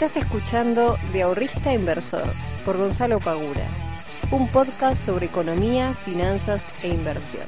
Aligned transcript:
Estás 0.00 0.16
escuchando 0.22 0.96
De 1.12 1.22
Ahorrista 1.22 1.74
Inversor 1.74 2.32
por 2.64 2.76
Gonzalo 2.76 3.18
Pagura, 3.18 3.66
un 4.30 4.46
podcast 4.46 5.04
sobre 5.04 5.26
economía, 5.26 5.92
finanzas 5.92 6.62
e 6.84 6.88
inversión. 6.90 7.42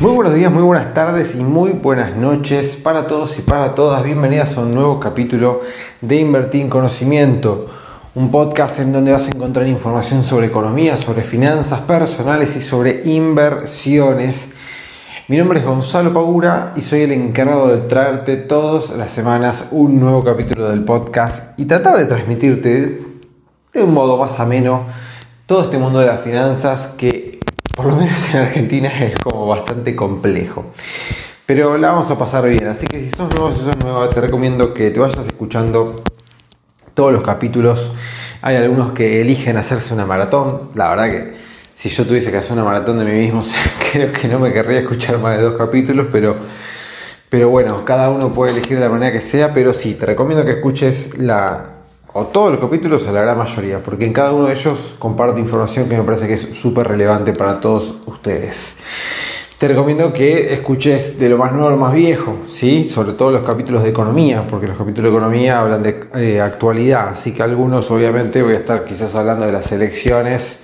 Muy 0.00 0.12
buenos 0.12 0.32
días, 0.32 0.50
muy 0.50 0.62
buenas 0.62 0.94
tardes 0.94 1.34
y 1.34 1.44
muy 1.44 1.72
buenas 1.72 2.16
noches 2.16 2.76
para 2.76 3.06
todos 3.06 3.38
y 3.38 3.42
para 3.42 3.74
todas. 3.74 4.02
Bienvenidas 4.04 4.56
a 4.56 4.62
un 4.62 4.70
nuevo 4.70 4.98
capítulo 4.98 5.60
de 6.00 6.16
Invertir 6.16 6.62
en 6.62 6.70
Conocimiento, 6.70 7.68
un 8.14 8.30
podcast 8.30 8.80
en 8.80 8.92
donde 8.92 9.12
vas 9.12 9.26
a 9.26 9.32
encontrar 9.32 9.68
información 9.68 10.24
sobre 10.24 10.46
economía, 10.46 10.96
sobre 10.96 11.20
finanzas 11.20 11.80
personales 11.80 12.56
y 12.56 12.62
sobre 12.62 13.02
inversiones. 13.04 14.54
Mi 15.28 15.38
nombre 15.38 15.58
es 15.58 15.64
Gonzalo 15.64 16.14
Pagura 16.14 16.72
y 16.76 16.82
soy 16.82 17.00
el 17.00 17.10
encargado 17.10 17.66
de 17.66 17.88
traerte 17.88 18.36
todas 18.36 18.90
las 18.90 19.10
semanas 19.10 19.66
un 19.72 19.98
nuevo 19.98 20.22
capítulo 20.22 20.68
del 20.68 20.84
podcast 20.84 21.58
y 21.58 21.64
tratar 21.64 21.96
de 21.96 22.04
transmitirte 22.04 23.00
de 23.72 23.82
un 23.82 23.92
modo 23.92 24.18
más 24.18 24.38
ameno 24.38 24.84
todo 25.46 25.64
este 25.64 25.78
mundo 25.78 25.98
de 25.98 26.06
las 26.06 26.20
finanzas 26.20 26.94
que 26.96 27.40
por 27.74 27.86
lo 27.86 27.96
menos 27.96 28.32
en 28.32 28.42
Argentina 28.42 28.88
es 29.04 29.18
como 29.18 29.48
bastante 29.48 29.96
complejo. 29.96 30.66
Pero 31.44 31.76
la 31.76 31.90
vamos 31.90 32.08
a 32.12 32.16
pasar 32.16 32.48
bien, 32.48 32.68
así 32.68 32.86
que 32.86 33.00
si 33.00 33.08
sos 33.08 33.28
nuevo, 33.34 33.50
si 33.50 33.64
sos 33.64 33.76
nueva, 33.82 34.08
te 34.08 34.20
recomiendo 34.20 34.72
que 34.72 34.92
te 34.92 35.00
vayas 35.00 35.26
escuchando 35.26 35.96
todos 36.94 37.12
los 37.12 37.24
capítulos. 37.24 37.90
Hay 38.42 38.54
algunos 38.54 38.92
que 38.92 39.20
eligen 39.22 39.56
hacerse 39.56 39.92
una 39.92 40.06
maratón, 40.06 40.68
la 40.76 40.88
verdad 40.90 41.10
que 41.10 41.45
si 41.76 41.90
yo 41.90 42.06
tuviese 42.06 42.30
que 42.30 42.38
hacer 42.38 42.54
una 42.54 42.64
maratón 42.64 42.98
de 42.98 43.04
mí 43.04 43.20
mismo, 43.20 43.42
creo 43.92 44.10
que 44.10 44.28
no 44.28 44.38
me 44.38 44.50
querría 44.50 44.80
escuchar 44.80 45.18
más 45.18 45.36
de 45.36 45.44
dos 45.44 45.58
capítulos, 45.58 46.06
pero, 46.10 46.34
pero 47.28 47.50
bueno, 47.50 47.84
cada 47.84 48.08
uno 48.08 48.32
puede 48.32 48.52
elegir 48.52 48.78
de 48.78 48.84
la 48.84 48.88
manera 48.88 49.12
que 49.12 49.20
sea, 49.20 49.52
pero 49.52 49.74
sí, 49.74 49.92
te 49.92 50.06
recomiendo 50.06 50.42
que 50.42 50.52
escuches 50.52 51.18
la, 51.18 51.66
o 52.14 52.28
todos 52.28 52.50
los 52.50 52.60
capítulos 52.60 53.06
o 53.06 53.12
la 53.12 53.20
gran 53.20 53.36
mayoría, 53.36 53.82
porque 53.82 54.06
en 54.06 54.14
cada 54.14 54.32
uno 54.32 54.46
de 54.46 54.54
ellos 54.54 54.94
comparto 54.98 55.38
información 55.38 55.86
que 55.86 55.98
me 55.98 56.02
parece 56.02 56.26
que 56.26 56.32
es 56.34 56.40
súper 56.40 56.88
relevante 56.88 57.34
para 57.34 57.60
todos 57.60 57.96
ustedes. 58.06 58.76
Te 59.58 59.68
recomiendo 59.68 60.14
que 60.14 60.54
escuches 60.54 61.18
de 61.18 61.28
lo 61.28 61.36
más 61.36 61.52
nuevo 61.52 61.68
a 61.68 61.70
lo 61.72 61.76
más 61.76 61.92
viejo, 61.92 62.38
¿sí? 62.48 62.88
sobre 62.88 63.12
todo 63.12 63.30
los 63.30 63.42
capítulos 63.42 63.82
de 63.82 63.90
economía, 63.90 64.46
porque 64.46 64.66
los 64.66 64.78
capítulos 64.78 65.12
de 65.12 65.16
economía 65.18 65.60
hablan 65.60 65.82
de 65.82 66.00
eh, 66.14 66.40
actualidad, 66.40 67.10
así 67.10 67.32
que 67.32 67.42
algunos 67.42 67.90
obviamente 67.90 68.42
voy 68.42 68.54
a 68.54 68.58
estar 68.58 68.82
quizás 68.84 69.14
hablando 69.14 69.44
de 69.44 69.52
las 69.52 69.70
elecciones 69.72 70.60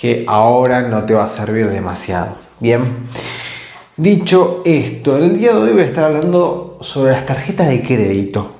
que 0.00 0.24
ahora 0.26 0.80
no 0.80 1.04
te 1.04 1.12
va 1.12 1.24
a 1.24 1.28
servir 1.28 1.68
demasiado. 1.68 2.36
Bien, 2.58 2.80
dicho 3.98 4.62
esto, 4.64 5.18
en 5.18 5.24
el 5.24 5.38
día 5.38 5.52
de 5.52 5.58
hoy 5.58 5.72
voy 5.72 5.82
a 5.82 5.84
estar 5.84 6.04
hablando 6.04 6.78
sobre 6.80 7.12
las 7.12 7.26
tarjetas 7.26 7.68
de 7.68 7.82
crédito. 7.82 8.50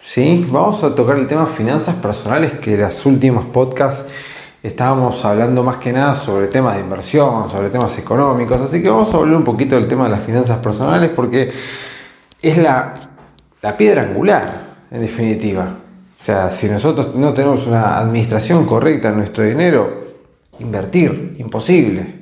¿sí? 0.00 0.46
Vamos 0.50 0.82
a 0.84 0.94
tocar 0.94 1.18
el 1.18 1.26
tema 1.26 1.44
finanzas 1.48 1.96
personales, 1.96 2.52
que 2.52 2.72
en 2.72 2.80
los 2.80 3.04
últimos 3.04 3.44
podcasts 3.44 4.10
estábamos 4.62 5.22
hablando 5.26 5.62
más 5.62 5.76
que 5.76 5.92
nada 5.92 6.14
sobre 6.14 6.46
temas 6.46 6.76
de 6.76 6.80
inversión, 6.80 7.50
sobre 7.50 7.68
temas 7.68 7.98
económicos, 7.98 8.58
así 8.62 8.82
que 8.82 8.88
vamos 8.88 9.12
a 9.12 9.18
hablar 9.18 9.36
un 9.36 9.44
poquito 9.44 9.74
del 9.74 9.86
tema 9.86 10.04
de 10.04 10.10
las 10.12 10.24
finanzas 10.24 10.60
personales 10.60 11.10
porque 11.10 11.52
es 12.40 12.56
la, 12.56 12.94
la 13.60 13.76
piedra 13.76 14.00
angular, 14.00 14.76
en 14.90 15.02
definitiva. 15.02 15.64
O 16.18 16.22
sea, 16.22 16.48
si 16.48 16.70
nosotros 16.70 17.14
no 17.14 17.34
tenemos 17.34 17.66
una 17.66 17.98
administración 17.98 18.64
correcta 18.64 19.10
en 19.10 19.16
nuestro 19.18 19.44
dinero, 19.44 20.05
Invertir, 20.58 21.36
imposible. 21.38 22.14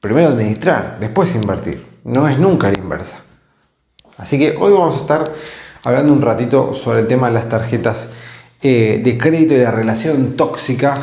Primero 0.00 0.28
administrar, 0.28 0.98
después 1.00 1.34
invertir. 1.34 1.84
No 2.04 2.28
es 2.28 2.38
nunca 2.38 2.70
la 2.70 2.78
inversa. 2.78 3.18
Así 4.18 4.38
que 4.38 4.56
hoy 4.58 4.72
vamos 4.72 4.94
a 4.94 4.98
estar 4.98 5.24
hablando 5.84 6.12
un 6.12 6.22
ratito 6.22 6.72
sobre 6.74 7.00
el 7.00 7.06
tema 7.06 7.28
de 7.28 7.34
las 7.34 7.48
tarjetas 7.48 8.08
eh, 8.62 9.00
de 9.02 9.18
crédito 9.18 9.54
y 9.54 9.58
la 9.58 9.70
relación 9.70 10.36
tóxica 10.36 10.94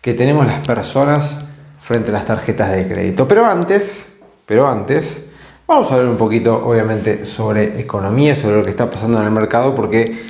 que 0.00 0.14
tenemos 0.14 0.46
las 0.46 0.66
personas 0.66 1.38
frente 1.80 2.10
a 2.10 2.14
las 2.14 2.24
tarjetas 2.24 2.72
de 2.72 2.86
crédito. 2.86 3.26
Pero 3.26 3.44
antes, 3.44 4.06
pero 4.44 4.68
antes, 4.68 5.24
vamos 5.66 5.90
a 5.90 5.94
hablar 5.94 6.10
un 6.10 6.16
poquito, 6.16 6.66
obviamente, 6.66 7.24
sobre 7.24 7.80
economía, 7.80 8.36
sobre 8.36 8.56
lo 8.56 8.62
que 8.62 8.70
está 8.70 8.88
pasando 8.88 9.18
en 9.18 9.24
el 9.24 9.30
mercado, 9.32 9.74
porque 9.74 10.24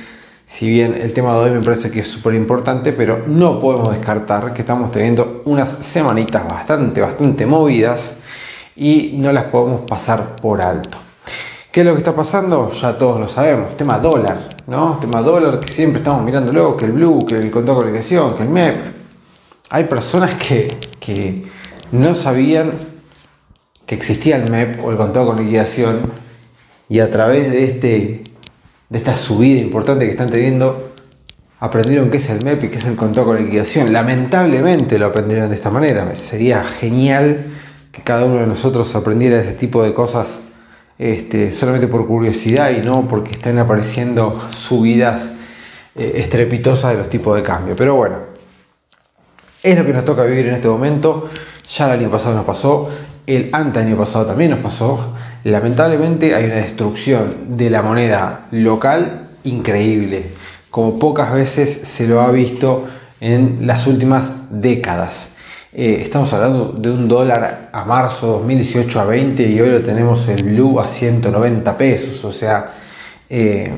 si 0.47 0.69
bien 0.69 0.93
el 0.93 1.11
tema 1.11 1.33
de 1.33 1.39
hoy 1.39 1.51
me 1.51 1.61
parece 1.61 1.91
que 1.91 1.99
es 1.99 2.07
súper 2.07 2.33
importante, 2.33 2.93
pero 2.93 3.25
no 3.27 3.59
podemos 3.59 3.91
descartar 3.91 4.53
que 4.53 4.61
estamos 4.61 4.93
teniendo 4.93 5.41
unas 5.43 5.69
semanitas 5.69 6.47
bastante, 6.47 7.01
bastante 7.01 7.45
movidas 7.45 8.15
y 8.73 9.15
no 9.17 9.33
las 9.33 9.43
podemos 9.45 9.81
pasar 9.81 10.37
por 10.37 10.61
alto. 10.61 10.97
¿Qué 11.69 11.81
es 11.81 11.85
lo 11.85 11.91
que 11.91 11.97
está 11.97 12.15
pasando? 12.15 12.71
Ya 12.71 12.97
todos 12.97 13.19
lo 13.19 13.27
sabemos. 13.27 13.75
Tema 13.75 13.99
dólar, 13.99 14.37
¿no? 14.67 14.97
Tema 15.01 15.21
dólar 15.21 15.59
que 15.59 15.67
siempre 15.67 15.99
estamos 15.99 16.23
mirando 16.23 16.53
luego, 16.53 16.77
que 16.77 16.85
el 16.85 16.93
blue, 16.93 17.19
que 17.27 17.35
el 17.35 17.51
contrato 17.51 17.81
de 17.81 17.87
liquidación, 17.87 18.35
que 18.35 18.43
el 18.43 18.49
MEP. 18.49 18.77
Hay 19.69 19.83
personas 19.83 20.41
que, 20.41 20.69
que 21.01 21.45
no 21.91 22.15
sabían 22.15 22.71
que 23.85 23.95
existía 23.95 24.37
el 24.37 24.49
MEP 24.49 24.81
o 24.81 24.91
el 24.91 24.97
contrato 24.97 25.27
con 25.27 25.43
liquidación 25.43 25.99
y 26.87 27.01
a 27.01 27.09
través 27.09 27.51
de 27.51 27.65
este 27.65 28.23
de 28.89 28.97
esta 28.97 29.15
subida 29.15 29.59
importante 29.59 30.05
que 30.05 30.11
están 30.11 30.29
teniendo, 30.29 30.93
aprendieron 31.59 32.09
qué 32.09 32.17
es 32.17 32.29
el 32.29 32.43
MEP 32.43 32.65
y 32.65 32.69
qué 32.69 32.77
es 32.77 32.85
el 32.85 32.95
contrato 32.95 33.27
con 33.27 33.43
liquidación. 33.43 33.91
Lamentablemente 33.91 34.99
lo 34.99 35.07
aprendieron 35.07 35.49
de 35.49 35.55
esta 35.55 35.69
manera. 35.69 36.15
Sería 36.15 36.63
genial 36.63 37.45
que 37.91 38.01
cada 38.01 38.25
uno 38.25 38.37
de 38.37 38.47
nosotros 38.47 38.93
aprendiera 38.95 39.41
ese 39.41 39.53
tipo 39.53 39.83
de 39.83 39.93
cosas 39.93 40.39
este, 40.97 41.51
solamente 41.51 41.87
por 41.87 42.07
curiosidad 42.07 42.71
y 42.71 42.81
no 42.81 43.07
porque 43.07 43.31
estén 43.31 43.59
apareciendo 43.59 44.49
subidas 44.51 45.31
eh, 45.95 46.13
estrepitosas 46.15 46.91
de 46.91 46.97
los 46.97 47.09
tipos 47.09 47.35
de 47.35 47.43
cambio. 47.43 47.75
Pero 47.75 47.95
bueno, 47.95 48.17
es 49.63 49.77
lo 49.77 49.85
que 49.85 49.93
nos 49.93 50.05
toca 50.05 50.23
vivir 50.23 50.47
en 50.47 50.55
este 50.55 50.67
momento. 50.67 51.29
Ya 51.69 51.85
el 51.85 51.99
año 51.99 52.09
pasado 52.09 52.35
nos 52.35 52.45
pasó, 52.45 52.89
el 53.27 53.49
año 53.53 53.97
pasado 53.97 54.25
también 54.25 54.51
nos 54.51 54.61
pasó. 54.61 55.13
Lamentablemente 55.43 56.33
hay 56.33 56.45
una 56.45 56.55
destrucción 56.55 57.57
de 57.57 57.69
la 57.69 57.81
moneda 57.81 58.47
local 58.51 59.27
increíble, 59.43 60.31
como 60.71 60.97
pocas 60.97 61.33
veces 61.33 61.69
se 61.83 62.07
lo 62.07 62.21
ha 62.21 62.31
visto 62.31 62.85
en 63.19 63.67
las 63.67 63.85
últimas 63.85 64.31
décadas. 64.49 65.33
Eh, 65.73 65.99
estamos 66.01 66.31
hablando 66.33 66.71
de 66.71 66.89
un 66.89 67.07
dólar 67.07 67.69
a 67.71 67.83
marzo 67.83 68.27
2018 68.27 68.99
a 69.01 69.05
20 69.05 69.43
y 69.43 69.59
hoy 69.59 69.71
lo 69.71 69.81
tenemos 69.81 70.27
el 70.29 70.43
blue 70.43 70.79
a 70.79 70.87
190 70.87 71.77
pesos, 71.77 72.23
o 72.23 72.31
sea, 72.31 72.71
eh, 73.29 73.73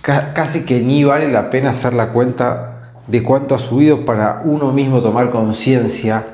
casi 0.00 0.64
que 0.64 0.80
ni 0.80 1.04
vale 1.04 1.30
la 1.30 1.50
pena 1.50 1.70
hacer 1.70 1.92
la 1.92 2.08
cuenta 2.08 2.92
de 3.06 3.22
cuánto 3.22 3.54
ha 3.54 3.58
subido 3.58 4.04
para 4.06 4.40
uno 4.44 4.72
mismo 4.72 5.02
tomar 5.02 5.30
conciencia 5.30 6.24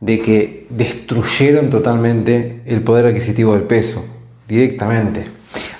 de 0.00 0.20
que 0.20 0.66
destruyeron 0.70 1.70
totalmente 1.70 2.62
el 2.66 2.82
poder 2.82 3.06
adquisitivo 3.06 3.54
del 3.54 3.62
peso, 3.62 4.04
directamente. 4.46 5.26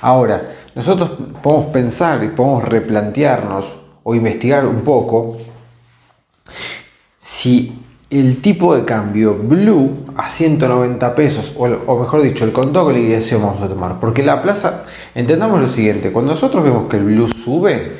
Ahora, 0.00 0.54
nosotros 0.74 1.12
podemos 1.42 1.66
pensar 1.66 2.24
y 2.24 2.28
podemos 2.28 2.64
replantearnos 2.64 3.76
o 4.02 4.14
investigar 4.14 4.66
un 4.66 4.80
poco 4.82 5.38
si 7.16 7.72
el 8.10 8.40
tipo 8.40 8.76
de 8.76 8.84
cambio 8.84 9.34
blue 9.34 10.04
a 10.16 10.28
190 10.28 11.14
pesos, 11.14 11.54
o, 11.56 11.98
mejor 11.98 12.22
dicho, 12.22 12.44
el 12.44 12.52
contado 12.52 12.86
con 12.86 12.94
liquidación 12.94 13.42
vamos 13.42 13.62
a 13.62 13.68
tomar, 13.68 13.98
porque 13.98 14.22
la 14.22 14.40
plaza, 14.42 14.84
entendamos 15.14 15.60
lo 15.60 15.68
siguiente, 15.68 16.12
cuando 16.12 16.32
nosotros 16.32 16.62
vemos 16.62 16.88
que 16.88 16.98
el 16.98 17.04
blue 17.04 17.28
sube, 17.28 17.92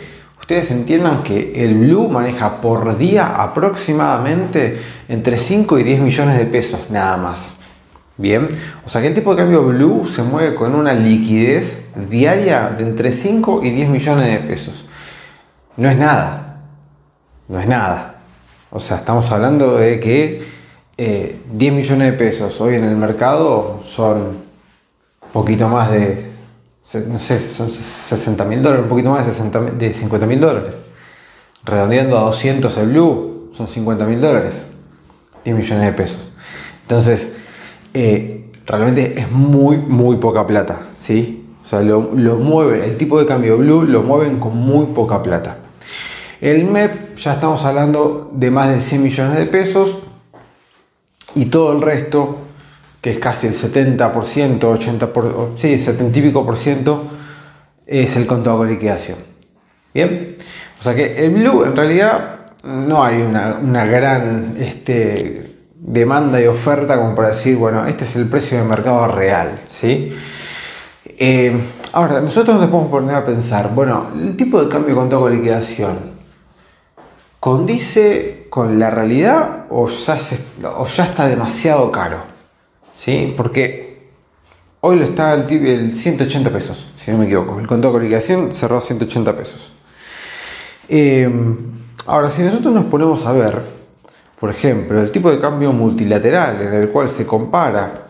ustedes 0.45 0.71
entiendan 0.73 1.23
que 1.23 1.65
el 1.65 1.75
Blue 1.75 2.07
maneja 2.11 2.61
por 2.61 2.99
día 2.99 3.43
aproximadamente 3.43 4.79
entre 5.09 5.39
5 5.39 5.79
y 5.79 5.85
10 5.85 6.01
millones 6.01 6.37
de 6.37 6.45
pesos, 6.45 6.91
nada 6.91 7.17
más. 7.17 7.55
Bien, 8.19 8.51
o 8.85 8.91
sea 8.91 9.01
que 9.01 9.09
el 9.09 9.15
tipo 9.15 9.35
de 9.35 9.39
cambio 9.39 9.63
Blue 9.63 10.07
se 10.07 10.23
mueve 10.23 10.55
con 10.55 10.75
una 10.75 10.93
liquidez 10.93 11.87
diaria 12.11 12.69
de 12.77 12.83
entre 12.85 13.11
5 13.11 13.63
y 13.65 13.71
10 13.71 13.89
millones 13.89 14.27
de 14.27 14.47
pesos. 14.47 14.85
No 15.79 15.89
es 15.89 15.97
nada, 15.97 16.59
no 17.49 17.59
es 17.59 17.67
nada. 17.67 18.17
O 18.71 18.81
sea, 18.81 18.99
estamos 18.99 19.33
hablando 19.33 19.79
de 19.79 19.99
que 19.99 20.45
10 20.99 20.99
eh, 20.99 21.41
millones 21.75 22.13
de 22.13 22.19
pesos 22.19 22.61
hoy 22.61 22.75
en 22.75 22.85
el 22.85 22.97
mercado 22.97 23.81
son 23.83 24.37
poquito 25.33 25.71
más 25.71 25.91
de 25.91 26.34
no 27.09 27.19
sé, 27.19 27.41
son 27.41 27.71
60 27.71 28.45
mil 28.45 28.63
dólares, 28.63 28.83
un 28.85 28.89
poquito 28.89 29.11
más 29.11 29.27
de, 29.27 29.33
60, 29.33 29.61
de 29.61 29.95
50 29.95 30.27
mil 30.27 30.41
dólares. 30.41 30.75
Redondeando 31.65 32.19
a 32.19 32.23
200 32.23 32.77
el 32.77 32.89
blue, 32.89 33.51
son 33.57 33.67
50 33.67 34.05
mil 34.05 34.21
dólares, 34.21 34.55
10 35.45 35.57
millones 35.57 35.87
de 35.87 35.93
pesos. 35.93 36.29
Entonces, 36.83 37.35
eh, 37.95 38.51
realmente 38.67 39.19
es 39.19 39.31
muy, 39.31 39.79
muy 39.79 40.17
poca 40.17 40.47
plata, 40.47 40.83
¿sí? 40.97 41.47
O 41.65 41.67
sea, 41.67 41.81
lo, 41.81 42.11
lo 42.15 42.37
mueven, 42.37 42.83
el 42.83 42.99
tipo 42.99 43.19
de 43.19 43.27
cambio 43.27 43.57
blue 43.57 43.83
lo 43.83 44.03
mueven 44.03 44.39
con 44.39 44.57
muy 44.57 44.87
poca 44.87 45.23
plata. 45.23 45.57
El 46.41 46.65
MEP 46.67 47.17
ya 47.17 47.35
estamos 47.35 47.65
hablando 47.65 48.31
de 48.35 48.51
más 48.51 48.69
de 48.69 48.83
100 48.83 49.03
millones 49.03 49.39
de 49.39 49.47
pesos 49.47 50.01
y 51.35 51.47
todo 51.47 51.73
el 51.73 51.81
resto 51.81 52.44
que 53.05 53.11
es 53.11 53.19
casi 53.19 53.47
el 53.47 53.53
70%, 53.53 54.61
80%, 54.61 55.59
sí, 55.59 55.77
70 55.77 56.19
y 56.19 56.23
pico 56.23 56.47
por 56.47 56.57
ciento, 56.57 57.05
es 57.87 58.17
el 58.17 58.27
contado 58.27 58.57
con 58.57 58.71
liquidación. 58.71 59.19
Bien, 59.93 60.27
o 60.81 60.83
sea 60.83 60.95
que 60.95 61.23
el 61.23 61.33
blue 61.33 61.65
en 61.65 61.77
realidad 61.77 62.47
no 62.63 63.05
hay 63.05 63.21
una, 63.21 63.85
gran 63.85 64.57
este, 64.59 65.51
demanda 65.77 66.41
y 66.41 66.47
oferta 66.47 66.97
como 66.97 67.15
para 67.15 67.29
decir, 67.29 67.59
bueno, 67.59 67.85
este 67.85 68.05
es 68.05 68.17
el 68.17 68.27
precio 68.27 68.57
de 68.57 68.65
mercado 68.65 69.07
real, 69.09 69.51
¿sí? 69.69 70.17
Eh, 71.05 71.55
ahora, 71.93 72.23
nosotros 72.23 72.59
nos 72.59 72.71
podemos 72.71 72.91
poner 72.91 73.17
a 73.17 73.25
pensar, 73.27 73.71
bueno, 73.75 74.07
el 74.15 74.35
tipo 74.35 74.63
de 74.63 74.71
cambio 74.71 74.95
con 74.95 75.11
con 75.11 75.31
liquidación, 75.31 75.99
¿condice 77.39 78.47
con 78.49 78.79
la 78.79 78.89
realidad 78.89 79.67
o 79.69 79.89
ya, 79.89 80.17
o 80.79 80.87
ya 80.87 81.05
está 81.05 81.29
demasiado 81.29 81.93
caro? 81.93 82.34
¿Sí? 83.05 83.35
Porque 83.37 83.99
hoy 84.81 84.97
lo 84.97 85.05
está 85.05 85.35
el, 85.35 85.67
el 85.67 85.95
180 85.95 86.49
pesos, 86.49 86.89
si 86.97 87.11
no 87.11 87.19
me 87.19 87.27
equivoco. 87.27 87.61
El 87.61 87.67
contado 87.67 87.93
con 87.93 88.03
liquidación 88.03 88.51
cerró 88.51 88.81
180 88.81 89.37
pesos. 89.37 89.75
Eh, 90.89 91.31
ahora, 92.07 92.31
si 92.31 92.41
nosotros 92.41 92.73
nos 92.73 92.85
ponemos 92.87 93.27
a 93.27 93.33
ver, 93.33 93.61
por 94.41 94.49
ejemplo, 94.49 95.03
el 95.03 95.11
tipo 95.11 95.31
de 95.31 95.39
cambio 95.39 95.71
multilateral 95.75 96.63
en 96.63 96.73
el 96.73 96.89
cual 96.89 97.11
se 97.11 97.27
compara 97.27 98.07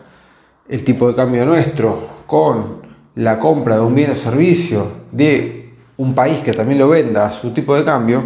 el 0.69 0.81
tipo 0.85 1.09
de 1.09 1.15
cambio 1.15 1.45
nuestro 1.45 2.07
con 2.25 2.81
la 3.15 3.37
compra 3.37 3.75
de 3.75 3.81
un 3.81 3.93
bien 3.93 4.11
o 4.11 4.15
servicio 4.15 4.87
de 5.11 5.73
un 5.97 6.15
país 6.15 6.39
que 6.39 6.53
también 6.53 6.79
lo 6.79 6.87
venda 6.87 7.25
a 7.25 7.33
su 7.33 7.51
tipo 7.51 7.75
de 7.75 7.83
cambio, 7.83 8.23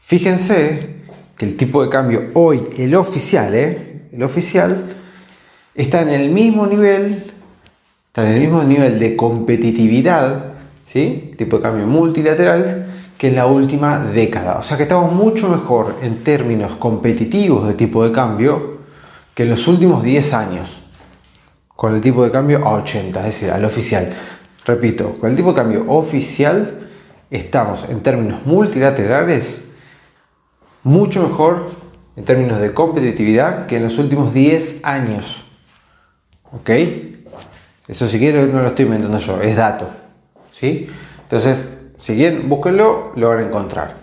fíjense 0.00 0.96
que 1.34 1.46
el 1.46 1.56
tipo 1.56 1.82
de 1.82 1.88
cambio 1.88 2.30
hoy, 2.34 2.62
el 2.76 2.94
oficial, 2.94 3.54
¿eh? 3.54 3.85
El 4.16 4.22
oficial, 4.22 4.94
está 5.74 6.00
en 6.00 6.08
el 6.08 6.30
mismo 6.30 6.66
nivel, 6.66 7.22
está 8.06 8.26
en 8.26 8.34
el 8.34 8.40
mismo 8.40 8.62
nivel 8.62 8.98
de 8.98 9.14
competitividad, 9.14 10.52
¿sí? 10.82 11.34
tipo 11.36 11.58
de 11.58 11.62
cambio 11.62 11.86
multilateral, 11.86 12.86
que 13.18 13.28
en 13.28 13.36
la 13.36 13.46
última 13.46 13.98
década. 13.98 14.56
O 14.58 14.62
sea 14.62 14.76
que 14.76 14.84
estamos 14.84 15.12
mucho 15.12 15.48
mejor 15.48 15.96
en 16.02 16.24
términos 16.24 16.76
competitivos 16.76 17.68
de 17.68 17.74
tipo 17.74 18.04
de 18.04 18.12
cambio 18.12 18.78
que 19.34 19.42
en 19.42 19.50
los 19.50 19.68
últimos 19.68 20.02
10 20.02 20.32
años 20.32 20.82
con 21.68 21.94
el 21.94 22.00
tipo 22.00 22.24
de 22.24 22.30
cambio 22.30 22.66
a 22.66 22.72
80, 22.72 23.20
es 23.20 23.26
decir, 23.26 23.50
al 23.50 23.64
oficial. 23.64 24.14
Repito, 24.64 25.18
con 25.18 25.30
el 25.30 25.36
tipo 25.36 25.50
de 25.50 25.56
cambio 25.56 25.84
oficial 25.88 26.88
estamos 27.30 27.86
en 27.90 28.00
términos 28.00 28.46
multilaterales 28.46 29.62
mucho 30.84 31.22
mejor 31.28 31.68
en 32.16 32.24
términos 32.24 32.58
de 32.60 32.72
competitividad 32.72 33.66
que 33.66 33.76
en 33.76 33.84
los 33.84 33.98
últimos 33.98 34.32
10 34.32 34.84
años. 34.84 35.44
¿Ok? 36.52 36.70
Eso 37.88 38.08
si 38.08 38.18
quiero 38.18 38.46
no 38.46 38.62
lo 38.62 38.68
estoy 38.68 38.86
inventando 38.86 39.18
yo, 39.18 39.40
es 39.40 39.56
dato. 39.56 39.88
¿Sí? 40.50 40.88
Entonces, 41.22 41.68
si 41.98 42.16
quieren, 42.16 42.48
búsquenlo, 42.48 43.12
lo 43.14 43.28
van 43.28 43.38
a 43.40 43.42
encontrar. 43.42 43.94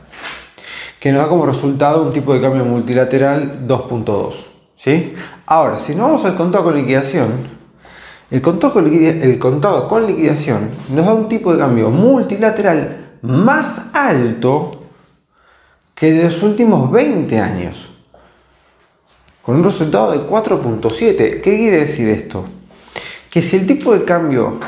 Que 0.99 1.11
nos 1.11 1.21
da 1.21 1.27
como 1.27 1.45
resultado 1.45 2.03
un 2.03 2.13
tipo 2.13 2.33
de 2.33 2.41
cambio 2.41 2.63
multilateral 2.63 3.67
2.2. 3.67 4.45
¿Sí? 4.75 5.15
Ahora, 5.45 5.79
si 5.79 5.95
no 5.95 6.03
vamos 6.03 6.23
al 6.25 6.35
contado 6.35 6.65
con 6.65 6.75
liquidación, 6.75 7.31
el 8.33 8.41
contado, 8.41 9.87
con 9.87 10.07
liquidación 10.07 10.69
nos 10.89 11.05
da 11.05 11.13
un 11.13 11.29
tipo 11.29 11.53
de 11.53 11.59
cambio 11.59 11.91
multilateral 11.91 13.17
más 13.21 13.93
alto 13.93 14.71
que 15.93 16.11
de 16.11 16.23
los 16.23 16.41
últimos 16.41 16.91
20 16.91 17.39
años, 17.39 17.91
con 19.43 19.57
un 19.57 19.63
resultado 19.63 20.11
de 20.11 20.19
4.7. 20.19 21.41
¿Qué 21.41 21.57
quiere 21.57 21.81
decir 21.81 22.09
esto? 22.09 22.45
Que 23.29 23.41
si 23.41 23.57
el 23.57 23.67
tipo 23.67 23.93
de 23.93 24.05
cambio, 24.05 24.59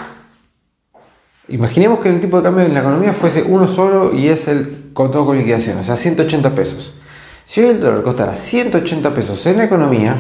imaginemos 1.48 2.00
que 2.00 2.10
el 2.10 2.19
tipo 2.19 2.38
de 2.38 2.44
cambio 2.44 2.66
en 2.66 2.74
la 2.74 2.81
economía 2.81 3.13
fuese 3.13 3.44
uno 3.44 3.68
solo 3.68 4.13
y 4.13 4.27
es 4.27 4.48
el 4.48 4.92
contado 4.94 5.25
con 5.25 5.38
liquidación, 5.38 5.77
o 5.80 5.83
sea, 5.83 5.98
180 5.98 6.56
pesos. 6.56 6.94
Si 7.45 7.62
hoy 7.62 7.68
el 7.68 7.80
dólar 7.80 8.01
costara 8.01 8.36
180 8.36 9.13
pesos 9.13 9.45
en 9.45 9.57
la 9.57 9.66
economía, 9.66 10.18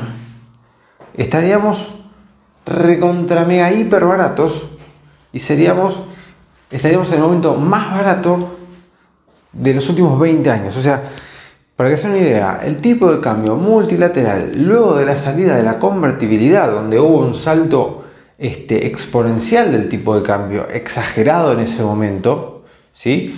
estaríamos 1.15 1.93
recontra 2.65 3.45
mega 3.45 3.71
hiper 3.71 4.05
baratos 4.05 4.65
y 5.33 5.37
estaríamos 5.37 5.99
en 6.71 7.13
el 7.13 7.19
momento 7.19 7.55
más 7.55 7.91
barato 7.91 8.57
de 9.51 9.73
los 9.73 9.89
últimos 9.89 10.19
20 10.19 10.49
años. 10.49 10.77
O 10.77 10.81
sea, 10.81 11.03
para 11.75 11.89
que 11.89 11.97
se 11.97 12.07
una 12.07 12.17
idea, 12.17 12.61
el 12.63 12.77
tipo 12.77 13.11
de 13.11 13.19
cambio 13.19 13.55
multilateral, 13.55 14.51
luego 14.55 14.95
de 14.95 15.05
la 15.05 15.17
salida 15.17 15.57
de 15.57 15.63
la 15.63 15.77
convertibilidad, 15.79 16.71
donde 16.71 16.99
hubo 16.99 17.19
un 17.19 17.33
salto 17.33 18.03
este, 18.37 18.87
exponencial 18.87 19.71
del 19.71 19.89
tipo 19.89 20.15
de 20.15 20.23
cambio, 20.23 20.67
exagerado 20.69 21.51
en 21.51 21.59
ese 21.59 21.83
momento, 21.83 22.63
¿sí? 22.93 23.35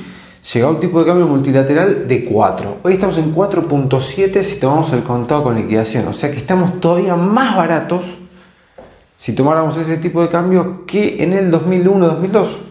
llegó 0.54 0.68
a 0.68 0.72
un 0.72 0.80
tipo 0.80 1.00
de 1.00 1.06
cambio 1.06 1.28
multilateral 1.28 2.08
de 2.08 2.24
4. 2.24 2.78
Hoy 2.84 2.94
estamos 2.94 3.18
en 3.18 3.34
4.7 3.36 4.42
si 4.44 4.60
tomamos 4.60 4.94
el 4.94 5.04
contado 5.04 5.44
con 5.44 5.56
liquidación. 5.56 6.08
O 6.08 6.14
sea 6.14 6.32
que 6.32 6.38
estamos 6.38 6.80
todavía 6.80 7.16
más 7.16 7.56
baratos 7.56 8.18
si 9.18 9.34
tomáramos 9.34 9.76
ese 9.78 9.98
tipo 9.98 10.22
de 10.22 10.30
cambio 10.30 10.86
que 10.86 11.24
en 11.24 11.34
el 11.34 11.52
2001-2002. 11.52 12.67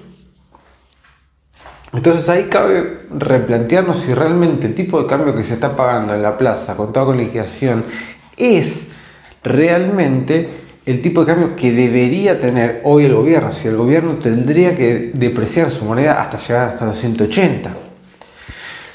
Entonces 1.93 2.29
ahí 2.29 2.45
cabe 2.45 2.99
replantearnos 3.17 3.99
si 4.01 4.13
realmente 4.13 4.67
el 4.67 4.75
tipo 4.75 5.01
de 5.01 5.07
cambio 5.07 5.35
que 5.35 5.45
se 5.45 5.55
está 5.55 5.77
pagando 5.77 6.15
en 6.15 6.23
la 6.23 6.37
plaza, 6.37 6.77
contado 6.77 7.07
con 7.07 7.17
liquidación, 7.17 7.85
es 8.37 8.89
realmente 9.43 10.67
el 10.85 11.03
tipo 11.03 11.21
de 11.21 11.27
cambio 11.27 11.57
que 11.57 11.73
debería 11.73 12.41
tener 12.41 12.81
hoy 12.85 13.07
el 13.07 13.15
gobierno, 13.15 13.51
si 13.51 13.69
el 13.69 13.77
gobierno 13.77 14.15
tendría 14.15 14.77
que 14.77 15.11
depreciar 15.15 15.71
su 15.71 15.85
moneda 15.85 16.21
hasta 16.21 16.39
llegar 16.39 16.69
hasta 16.69 16.87
los 16.87 16.99
180. 16.99 17.75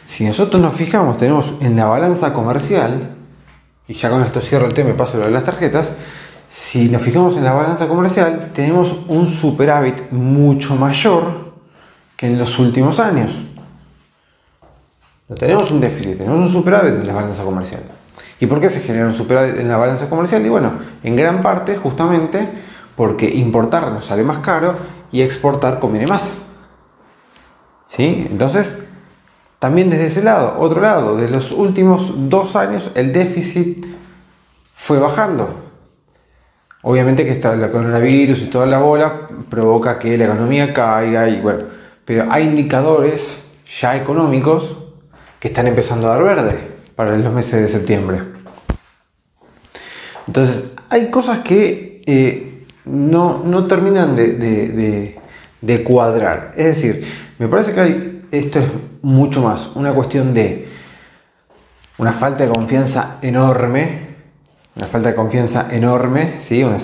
Si 0.06 0.26
nosotros 0.26 0.62
nos 0.62 0.74
fijamos, 0.74 1.18
tenemos 1.18 1.54
en 1.62 1.76
la 1.76 1.86
balanza 1.86 2.34
comercial, 2.34 3.16
y 3.88 3.94
ya 3.94 4.10
con 4.10 4.22
esto 4.22 4.42
cierro 4.42 4.68
el 4.68 4.74
tema 4.74 4.92
y 4.92 4.94
paso 4.94 5.18
lo 5.18 5.26
de 5.26 5.32
las 5.32 5.44
tarjetas, 5.44 5.94
si 6.48 6.90
nos 6.90 7.02
fijamos 7.02 7.38
en 7.38 7.46
la 7.46 7.54
balanza 7.54 7.88
comercial, 7.88 8.52
tenemos 8.54 8.96
un 9.08 9.28
superávit 9.28 10.12
mucho 10.12 10.76
mayor 10.76 11.41
que 12.22 12.28
en 12.28 12.38
los 12.38 12.60
últimos 12.60 13.00
años. 13.00 13.32
No 15.28 15.36
tenemos 15.36 15.72
un 15.72 15.82
déficit, 15.82 16.20
tenemos 16.20 16.40
un 16.40 16.50
superávit 16.50 16.94
en 17.02 17.08
la 17.08 17.14
balanza 17.14 17.44
comercial. 17.44 17.82
¿Y 18.40 18.46
por 18.46 18.60
qué 18.60 18.70
se 18.70 18.80
genera 18.80 19.08
un 19.08 19.16
superávit 19.16 19.58
en 19.58 19.68
la 19.68 19.78
balanza 19.78 20.08
comercial? 20.08 20.46
Y 20.46 20.50
bueno, 20.50 20.74
en 21.02 21.16
gran 21.16 21.42
parte 21.42 21.76
justamente 21.78 22.48
porque 22.96 23.28
importar 23.28 23.92
nos 23.92 24.06
sale 24.06 24.22
más 24.22 24.38
caro 24.38 24.75
y 25.12 25.24
exportar 25.24 25.80
conviene 25.80 26.06
más. 26.06 26.36
¿Sí? 27.86 28.28
Entonces, 28.30 28.86
también 29.58 29.90
desde 29.90 30.06
ese 30.06 30.24
lado, 30.24 30.60
otro 30.60 30.80
lado, 30.80 31.18
de 31.18 31.28
los 31.28 31.51
últimos 31.51 32.30
dos 32.30 32.56
años 32.56 32.92
el 32.94 33.12
déficit 33.12 33.84
fue 34.75 35.00
bajando. 35.00 35.50
Obviamente 36.84 37.25
que 37.25 37.32
está 37.32 37.54
el 37.54 37.72
coronavirus 37.72 38.44
y 38.44 38.46
toda 38.46 38.68
la 38.68 38.78
bola 38.78 39.28
provoca 39.50 39.98
que 39.98 40.16
la 40.20 40.25
economía 40.25 40.72
caiga 40.72 41.28
y 41.28 41.42
bueno, 41.42 41.81
pero 42.05 42.31
hay 42.31 42.43
indicadores 42.43 43.41
ya 43.79 43.96
económicos 43.96 44.77
que 45.39 45.48
están 45.48 45.67
empezando 45.67 46.08
a 46.08 46.15
dar 46.15 46.24
verde 46.24 46.60
para 46.96 47.15
los 47.17 47.34
meses 47.34 47.62
de 47.62 47.67
septiembre. 47.67 48.20
Entonces, 50.27 50.74
hay 50.89 51.10
cosas 51.10 51.39
que 51.39 52.01
eh, 52.05 52.65
no, 52.86 53.65
terminan 53.67 54.15
de, 54.15 55.17
de, 55.62 55.84
cuadrar. 55.84 56.53
Es 56.55 56.65
decir, 56.65 57.08
me 57.39 57.48
parece 57.48 57.74
que 57.74 57.79
hay, 57.79 58.22
esto 58.31 58.60
es 58.60 58.65
mucho 59.01 59.41
más 59.41 59.72
una 59.75 59.93
cuestión 59.93 60.34
de 60.34 60.70
una 61.98 62.13
falta 62.13 62.43
de 62.43 62.50
confianza 62.50 63.17
enorme 63.22 64.12
una 64.75 64.88
falta 64.88 65.10
de 65.10 65.15
confianza 65.15 65.67
enorme, 65.70 66.36
¿sí? 66.39 66.63
una, 66.63 66.77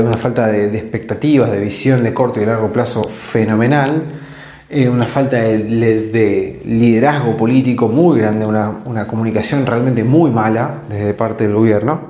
una 0.00 0.16
falta 0.16 0.46
de, 0.46 0.66
expectativas, 0.78 1.50
de 1.50 1.60
visión 1.60 2.04
de 2.04 2.14
corto 2.14 2.40
y 2.40 2.46
largo 2.46 2.72
plazo 2.72 3.02
fenomenal, 3.02 4.04
eh, 4.74 4.88
una 4.88 5.06
falta 5.06 5.36
de, 5.36 6.62
liderazgo 6.64 7.36
político 7.36 7.88
muy 7.88 8.20
grande, 8.20 8.46
una, 8.46 9.06
comunicación 9.06 9.66
realmente 9.66 10.02
muy 10.02 10.30
mala 10.30 10.78
desde 10.88 11.12
parte 11.12 11.44
del 11.44 11.52
gobierno, 11.52 12.00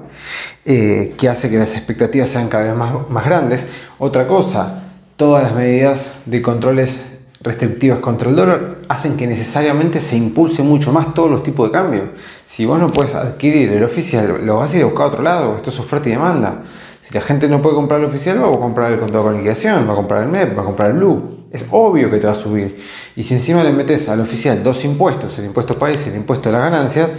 eh, 0.64 1.12
que 1.19 1.28
hace 1.28 1.50
que 1.50 1.59
las 1.59 1.75
expectativas 1.75 2.31
sean 2.31 2.49
cada 2.49 2.66
vez 2.66 2.76
más, 2.76 3.11
más 3.11 3.25
grandes. 3.25 3.66
Otra 3.99 4.28
cosa, 4.28 4.85
todas 5.16 5.42
las 5.42 5.54
medidas 5.54 6.21
de 6.25 6.40
controles 6.40 7.04
restrictivas 7.40 7.99
contra 7.99 8.31
el 8.31 8.37
dólar 8.37 8.76
hacen 8.88 9.16
que 9.16 9.26
necesariamente 9.26 9.99
se 9.99 10.16
impulse 10.16 10.62
mucho 10.62 10.92
más 10.92 11.14
todos 11.14 11.33
los 11.33 11.42
tipos 11.42 11.69
de 11.69 11.73
cambio. 11.73 12.02
Si 12.47 12.64
vos 12.64 12.78
no 12.78 12.87
puedes 12.87 13.16
adquirir 13.16 13.73
el 13.73 13.83
oficial, 13.83 14.47
lo 14.47 14.59
vas 14.59 14.73
a 14.73 14.76
ir 14.76 14.83
a 14.85 14.87
buscar 14.87 15.07
a 15.07 15.09
otro 15.09 15.23
lado, 15.25 15.57
esto 15.57 15.71
es 15.71 15.81
oferta 15.81 16.09
y 16.09 16.12
demanda. 16.12 16.62
Si 17.00 17.12
la 17.12 17.23
gente 17.23 17.49
no 17.49 17.61
puede 17.61 17.75
comprar 17.75 17.99
el 17.99 18.07
oficial, 18.07 18.40
va 18.40 18.50
a 18.50 18.52
comprar 18.52 18.92
el 18.92 19.00
contado 19.00 19.25
con 19.25 19.35
liquidación, 19.35 19.88
va 19.88 19.95
a 19.95 19.97
comprar 19.97 20.23
el 20.23 20.28
MEP, 20.28 20.57
va 20.57 20.62
a 20.62 20.64
comprar 20.64 20.90
el 20.92 20.99
Blue. 20.99 21.42
Es 21.52 21.66
obvio 21.71 22.11
que 22.11 22.18
te 22.18 22.26
va 22.26 22.32
a 22.32 22.37
subir. 22.37 22.82
Y 23.14 23.23
si 23.23 23.35
encima 23.35 23.62
le 23.62 23.73
metes 23.73 24.09
al 24.09 24.21
oficial 24.21 24.62
dos 24.62 24.85
impuestos, 24.85 25.38
el 25.38 25.44
impuesto 25.44 25.78
país 25.78 26.02
y 26.06 26.09
el 26.09 26.16
impuesto 26.16 26.49
de 26.49 26.54
las 26.54 26.71
ganancias, 26.71 27.11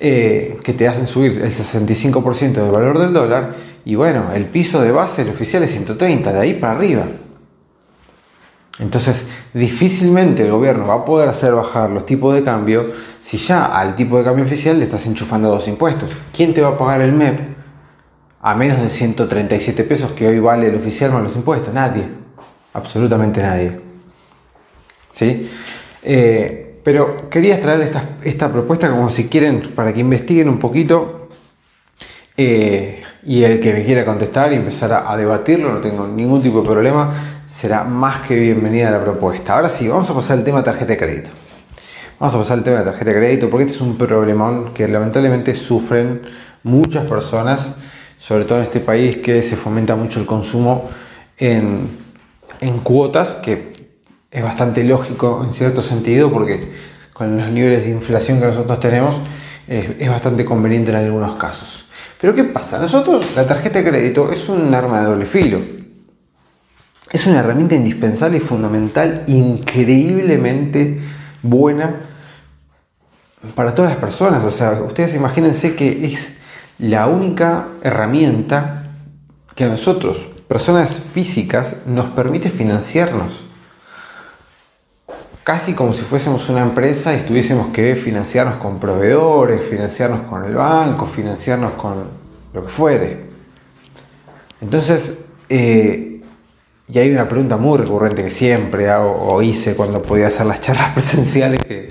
eh, 0.00 0.56
que 0.62 0.72
te 0.72 0.88
hacen 0.88 1.06
subir 1.06 1.32
el 1.32 1.52
65% 1.52 2.52
del 2.52 2.70
valor 2.70 2.98
del 2.98 3.12
dólar, 3.12 3.54
y 3.84 3.94
bueno, 3.94 4.32
el 4.34 4.46
piso 4.46 4.82
de 4.82 4.90
base 4.90 5.24
del 5.24 5.32
oficial 5.32 5.62
es 5.62 5.70
130, 5.72 6.32
de 6.32 6.40
ahí 6.40 6.54
para 6.54 6.72
arriba. 6.72 7.06
Entonces, 8.78 9.26
difícilmente 9.54 10.42
el 10.42 10.50
gobierno 10.50 10.86
va 10.86 10.94
a 10.94 11.04
poder 11.04 11.28
hacer 11.28 11.54
bajar 11.54 11.90
los 11.90 12.04
tipos 12.04 12.34
de 12.34 12.42
cambio 12.42 12.92
si 13.22 13.38
ya 13.38 13.66
al 13.66 13.96
tipo 13.96 14.18
de 14.18 14.24
cambio 14.24 14.44
oficial 14.44 14.78
le 14.78 14.84
estás 14.84 15.06
enchufando 15.06 15.48
dos 15.48 15.66
impuestos. 15.68 16.10
¿Quién 16.34 16.52
te 16.52 16.60
va 16.60 16.68
a 16.68 16.78
pagar 16.78 17.00
el 17.00 17.12
MEP 17.12 17.38
a 18.42 18.54
menos 18.54 18.80
de 18.82 18.90
137 18.90 19.84
pesos 19.84 20.12
que 20.12 20.28
hoy 20.28 20.40
vale 20.40 20.68
el 20.68 20.74
oficial 20.74 21.12
más 21.12 21.22
los 21.22 21.36
impuestos? 21.36 21.72
Nadie. 21.72 22.25
Absolutamente 22.76 23.42
nadie. 23.42 23.80
¿Sí? 25.10 25.50
Eh, 26.02 26.80
pero 26.84 27.28
quería 27.30 27.60
traer 27.60 27.80
esta, 27.80 28.02
esta, 28.22 28.52
propuesta 28.52 28.90
como 28.90 29.08
si 29.08 29.28
quieren, 29.28 29.72
para 29.74 29.92
que 29.92 30.00
investiguen 30.00 30.48
un 30.48 30.58
poquito. 30.58 31.28
Eh, 32.36 33.02
y 33.24 33.42
el 33.42 33.60
que 33.60 33.72
me 33.72 33.82
quiera 33.82 34.04
contestar 34.04 34.52
y 34.52 34.56
empezar 34.56 35.04
a 35.06 35.16
debatirlo, 35.16 35.72
no 35.72 35.80
tengo 35.80 36.06
ningún 36.06 36.42
tipo 36.42 36.60
de 36.60 36.68
problema 36.68 37.12
será 37.56 37.84
más 37.84 38.18
que 38.18 38.38
bienvenida 38.38 38.90
la 38.90 39.02
propuesta. 39.02 39.54
Ahora 39.54 39.70
sí, 39.70 39.88
vamos 39.88 40.10
a 40.10 40.14
pasar 40.14 40.36
al 40.36 40.44
tema 40.44 40.58
de 40.58 40.64
tarjeta 40.64 40.92
de 40.92 40.98
crédito. 40.98 41.30
Vamos 42.20 42.34
a 42.34 42.38
pasar 42.38 42.58
al 42.58 42.64
tema 42.64 42.80
de 42.80 42.84
tarjeta 42.84 43.10
de 43.12 43.16
crédito 43.16 43.48
porque 43.48 43.64
este 43.64 43.76
es 43.76 43.80
un 43.80 43.96
problemón 43.96 44.74
que 44.74 44.86
lamentablemente 44.86 45.54
sufren 45.54 46.20
muchas 46.64 47.06
personas, 47.06 47.74
sobre 48.18 48.44
todo 48.44 48.58
en 48.58 48.64
este 48.64 48.80
país 48.80 49.16
que 49.16 49.40
se 49.40 49.56
fomenta 49.56 49.96
mucho 49.96 50.20
el 50.20 50.26
consumo 50.26 50.90
en, 51.38 51.88
cuotas, 52.82 53.34
que 53.34 53.72
es 54.30 54.42
bastante 54.42 54.84
lógico 54.84 55.42
en 55.44 55.52
cierto 55.52 55.82
sentido 55.82 56.32
porque 56.32 56.72
con 57.12 57.36
los 57.36 57.50
niveles 57.50 57.84
de 57.84 57.90
inflación 57.90 58.40
que 58.40 58.46
nosotros 58.46 58.78
tenemos 58.80 59.16
es 59.66 60.08
bastante 60.08 60.44
conveniente 60.44 60.90
en 60.90 60.98
algunos 60.98 61.36
casos. 61.36 61.86
Pero 62.20 62.34
¿qué 62.34 62.44
pasa? 62.44 62.78
Nosotros 62.78 63.34
la 63.34 63.46
tarjeta 63.46 63.80
de 63.80 63.90
crédito 63.90 64.30
es 64.32 64.48
un 64.48 64.72
arma 64.74 65.00
de 65.00 65.06
doble 65.06 65.26
filo 65.26 65.60
es 67.10 67.26
una 67.26 67.40
herramienta 67.40 67.74
indispensable 67.74 68.38
y 68.38 68.40
fundamental, 68.40 69.24
increíblemente 69.26 71.00
buena 71.42 72.00
para 73.54 73.74
todas 73.74 73.92
las 73.92 74.00
personas. 74.00 74.42
O 74.44 74.50
sea, 74.50 74.72
ustedes 74.82 75.14
imagínense 75.14 75.74
que 75.76 76.04
es 76.06 76.34
la 76.78 77.06
única 77.06 77.68
herramienta 77.82 78.90
que 79.54 79.64
a 79.64 79.68
nosotros, 79.68 80.28
personas 80.48 80.96
físicas, 80.96 81.76
nos 81.86 82.10
permite 82.10 82.50
financiarnos. 82.50 83.44
Casi 85.44 85.74
como 85.74 85.94
si 85.94 86.02
fuésemos 86.02 86.48
una 86.48 86.62
empresa 86.62 87.14
y 87.14 87.22
tuviésemos 87.22 87.68
que 87.68 87.94
financiarnos 87.94 88.56
con 88.56 88.80
proveedores, 88.80 89.64
financiarnos 89.64 90.22
con 90.22 90.44
el 90.44 90.54
banco, 90.54 91.06
financiarnos 91.06 91.72
con 91.72 92.04
lo 92.52 92.64
que 92.64 92.68
fuere. 92.68 93.26
Entonces, 94.60 95.26
eh, 95.48 96.20
y 96.88 96.98
hay 96.98 97.10
una 97.10 97.28
pregunta 97.28 97.56
muy 97.56 97.78
recurrente 97.78 98.22
que 98.22 98.30
siempre 98.30 98.88
hago 98.88 99.28
o 99.28 99.42
hice 99.42 99.74
cuando 99.74 100.02
podía 100.02 100.28
hacer 100.28 100.46
las 100.46 100.60
charlas 100.60 100.90
presenciales, 100.94 101.60
que, 101.64 101.90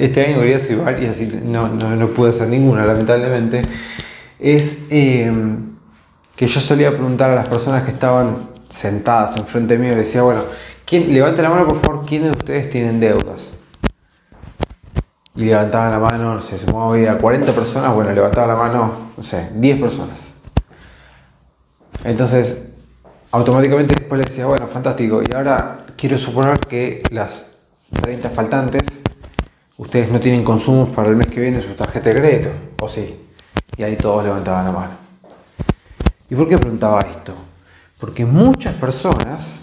este 0.00 0.24
año 0.24 0.40
quería 0.40 0.56
hacer 0.56 0.78
varias 0.78 1.20
y 1.20 1.26
no, 1.44 1.68
no, 1.68 2.08
pude 2.08 2.30
hacer 2.30 2.48
ninguna, 2.48 2.86
lamentablemente, 2.86 3.62
es 4.38 4.86
em, 4.90 5.75
que 6.36 6.46
yo 6.46 6.60
solía 6.60 6.90
preguntar 6.90 7.30
a 7.30 7.34
las 7.34 7.48
personas 7.48 7.82
que 7.84 7.90
estaban 7.92 8.50
sentadas 8.68 9.36
enfrente 9.38 9.78
mío, 9.78 9.92
y 9.92 9.96
decía, 9.96 10.22
bueno, 10.22 10.42
¿quién, 10.84 11.12
levante 11.12 11.40
la 11.40 11.48
mano 11.48 11.66
por 11.66 11.80
favor, 11.80 12.06
¿quiénes 12.06 12.32
de 12.32 12.36
ustedes 12.36 12.70
tienen 12.70 13.00
deudas? 13.00 13.52
Y 15.34 15.44
levantaban 15.44 15.90
la 15.90 15.98
mano, 15.98 16.34
no 16.34 16.42
sé, 16.42 16.58
se 16.58 16.68
a 17.08 17.18
40 17.18 17.52
personas, 17.52 17.94
bueno, 17.94 18.12
levantaba 18.12 18.46
la 18.46 18.56
mano, 18.56 18.92
no 19.16 19.22
sé, 19.22 19.48
10 19.54 19.80
personas. 19.80 20.16
Entonces, 22.04 22.64
automáticamente 23.32 23.94
después 23.94 24.18
le 24.18 24.26
decía, 24.26 24.46
bueno, 24.46 24.66
fantástico, 24.66 25.22
y 25.22 25.34
ahora 25.34 25.86
quiero 25.96 26.18
suponer 26.18 26.58
que 26.60 27.02
las 27.10 27.46
30 28.02 28.30
faltantes, 28.30 28.82
ustedes 29.78 30.10
no 30.10 30.20
tienen 30.20 30.44
consumos 30.44 30.90
para 30.90 31.08
el 31.08 31.16
mes 31.16 31.28
que 31.28 31.40
viene 31.40 31.62
su 31.62 31.74
tarjeta 31.74 32.10
de 32.10 32.16
crédito, 32.16 32.48
o 32.78 32.88
sí, 32.88 33.26
y 33.76 33.82
ahí 33.82 33.96
todos 33.96 34.24
levantaban 34.24 34.66
la 34.66 34.72
mano. 34.72 35.05
¿Y 36.28 36.34
por 36.34 36.48
qué 36.48 36.58
preguntaba 36.58 37.00
esto? 37.00 37.34
Porque 38.00 38.26
muchas 38.26 38.74
personas 38.74 39.60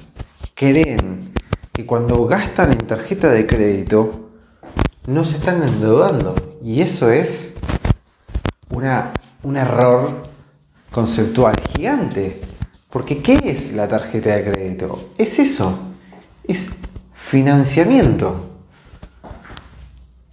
creen 0.53 1.33
que 1.73 1.85
cuando 1.85 2.25
gastan 2.25 2.71
en 2.71 2.77
tarjeta 2.79 3.29
de 3.31 3.45
crédito 3.45 4.29
no 5.07 5.25
se 5.25 5.37
están 5.37 5.61
endeudando, 5.63 6.33
y 6.63 6.81
eso 6.81 7.11
es 7.11 7.53
una, 8.69 9.11
un 9.43 9.57
error 9.57 10.23
conceptual 10.91 11.55
gigante. 11.75 12.39
Porque 12.89 13.21
¿qué 13.21 13.33
es 13.43 13.73
la 13.73 13.87
tarjeta 13.87 14.35
de 14.35 14.43
crédito? 14.43 15.09
Es 15.17 15.39
eso, 15.39 15.77
es 16.47 16.69
financiamiento. 17.11 18.52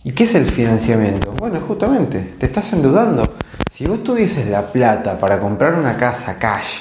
¿Y 0.05 0.13
qué 0.13 0.25
es 0.25 0.35
el 0.35 0.47
financiamiento? 0.47 1.33
Bueno, 1.33 1.61
justamente, 1.61 2.35
te 2.39 2.47
estás 2.47 2.73
endeudando. 2.73 3.23
Si 3.71 3.87
vos 3.87 4.03
tuvieses 4.03 4.47
la 4.49 4.63
plata 4.63 5.19
para 5.19 5.39
comprar 5.39 5.75
una 5.75 5.97
casa 5.97 6.39
cash, 6.39 6.81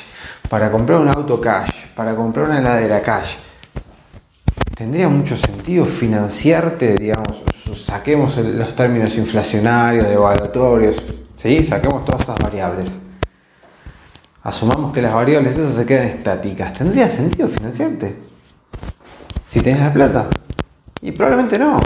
para 0.49 0.71
comprar 0.71 0.99
un 0.99 1.09
auto 1.09 1.39
cash, 1.39 1.69
para 1.95 2.15
comprar 2.15 2.47
una 2.47 2.59
heladera 2.59 3.01
cash, 3.01 3.35
tendría 4.75 5.09
mucho 5.09 5.35
sentido 5.35 5.85
financiarte, 5.85 6.95
digamos, 6.95 7.43
saquemos 7.83 8.37
los 8.37 8.75
términos 8.75 9.15
inflacionarios, 9.17 10.07
devaluatorios, 10.07 10.95
¿sí? 11.37 11.65
saquemos 11.65 12.05
todas 12.05 12.21
esas 12.21 12.39
variables 12.39 12.91
asumamos 14.43 14.93
que 14.93 15.01
las 15.01 15.13
variables 15.13 15.57
esas 15.57 15.73
se 15.73 15.85
quedan 15.85 16.07
estáticas, 16.07 16.73
¿tendría 16.73 17.07
sentido 17.07 17.47
financiarte? 17.47 18.15
Si 19.49 19.61
tienes 19.61 19.81
la 19.81 19.93
plata. 19.93 20.27
Y 21.01 21.11
probablemente 21.11 21.57
no. 21.57 21.79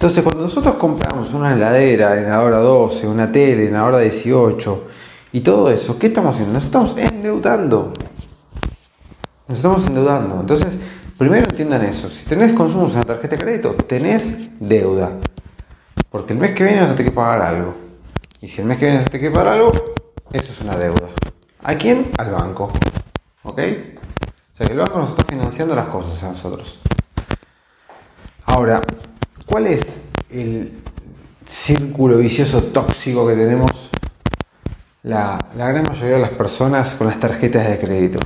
Entonces, 0.00 0.24
cuando 0.24 0.40
nosotros 0.40 0.76
compramos 0.76 1.34
una 1.34 1.52
heladera 1.52 2.18
en 2.18 2.30
la 2.30 2.40
hora 2.40 2.56
12, 2.56 3.06
una 3.06 3.30
tele 3.30 3.66
en 3.66 3.74
la 3.74 3.84
hora 3.84 3.98
18 3.98 4.84
y 5.30 5.42
todo 5.42 5.70
eso, 5.70 5.98
¿qué 5.98 6.06
estamos 6.06 6.36
haciendo? 6.36 6.54
Nos 6.54 6.64
estamos 6.64 6.96
endeudando. 6.96 7.92
Nos 9.46 9.58
estamos 9.58 9.84
endeudando. 9.86 10.40
Entonces, 10.40 10.78
primero 11.18 11.44
entiendan 11.50 11.84
eso. 11.84 12.08
Si 12.08 12.24
tenés 12.24 12.54
consumos 12.54 12.92
en 12.92 13.00
la 13.00 13.04
tarjeta 13.04 13.36
de 13.36 13.42
crédito, 13.42 13.74
tenés 13.74 14.58
deuda. 14.58 15.18
Porque 16.08 16.32
el 16.32 16.38
mes 16.38 16.52
que 16.52 16.64
viene 16.64 16.80
vas 16.80 16.92
a 16.92 16.94
tener 16.94 17.12
que 17.12 17.14
pagar 17.14 17.42
algo. 17.42 17.74
Y 18.40 18.48
si 18.48 18.62
el 18.62 18.68
mes 18.68 18.78
que 18.78 18.86
viene 18.86 19.00
vas 19.00 19.06
a 19.06 19.10
tener 19.10 19.30
que 19.30 19.36
pagar 19.38 19.52
algo, 19.52 19.70
eso 20.32 20.52
es 20.52 20.60
una 20.62 20.76
deuda. 20.76 21.08
¿A 21.62 21.74
quién? 21.74 22.10
Al 22.16 22.30
banco. 22.30 22.72
¿Ok? 23.42 23.58
O 23.58 24.56
sea 24.56 24.66
que 24.66 24.72
el 24.72 24.78
banco 24.78 24.98
nos 24.98 25.10
está 25.10 25.24
financiando 25.28 25.74
las 25.74 25.88
cosas 25.88 26.22
a 26.22 26.30
nosotros. 26.30 26.78
Ahora, 28.46 28.80
¿cuál 29.50 29.66
es 29.66 30.02
el 30.30 30.72
círculo 31.44 32.18
vicioso 32.18 32.62
tóxico 32.64 33.26
que 33.26 33.34
tenemos 33.34 33.90
la, 35.02 35.44
gran 35.56 35.82
mayoría 35.82 36.16
de 36.16 36.22
las 36.22 36.30
personas 36.30 36.94
con 36.94 37.08
las 37.08 37.18
tarjetas 37.18 37.68
de 37.68 37.78
crédito? 37.80 38.18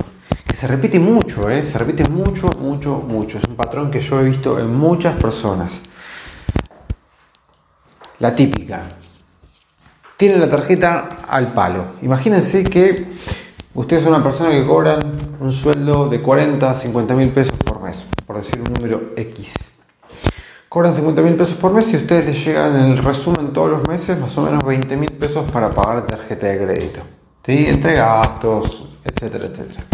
Que 0.45 0.55
se 0.55 0.67
repite 0.67 0.99
mucho, 0.99 1.49
¿eh? 1.49 1.63
se 1.63 1.79
repite 1.79 2.07
mucho, 2.09 2.47
mucho, 2.59 2.97
mucho. 2.97 3.39
Es 3.39 3.43
un 3.45 3.55
patrón 3.55 3.89
que 3.89 4.01
yo 4.01 4.21
he 4.21 4.23
visto 4.23 4.59
en 4.59 4.73
muchas 4.73 5.17
personas. 5.17 5.81
La 8.19 8.33
típica, 8.33 8.83
tienen 10.17 10.39
la 10.39 10.47
tarjeta 10.47 11.09
al 11.27 11.53
palo. 11.53 11.95
Imagínense 12.03 12.63
que 12.63 13.03
ustedes 13.73 14.03
son 14.03 14.13
una 14.13 14.23
persona 14.23 14.51
que 14.51 14.63
cobran 14.63 14.99
un 15.39 15.51
sueldo 15.51 16.07
de 16.07 16.21
40, 16.21 16.75
50 16.75 17.13
mil 17.15 17.29
pesos 17.31 17.57
por 17.57 17.81
mes, 17.81 18.05
por 18.27 18.37
decir 18.37 18.61
un 18.61 18.71
número 18.71 19.11
X. 19.17 19.74
Cobran 20.75 20.93
50 20.93 21.21
mil 21.21 21.35
pesos 21.35 21.55
por 21.55 21.71
mes 21.71 21.93
y 21.93 21.95
ustedes 21.95 22.25
les 22.25 22.45
llegan 22.45 22.75
en 22.75 22.91
el 22.91 22.97
resumen 22.97 23.53
todos 23.53 23.71
los 23.71 23.87
meses 23.87 24.19
más 24.19 24.37
o 24.37 24.41
menos 24.41 24.61
20 24.61 24.97
mil 24.97 25.09
pesos 25.13 25.49
para 25.49 25.69
pagar 25.69 26.05
tarjeta 26.05 26.47
de 26.47 26.57
crédito. 26.57 26.99
¿sí? 27.45 27.63
Entre 27.65 27.93
gastos, 27.93 28.85
etcétera, 29.05 29.45
etcétera 29.45 29.85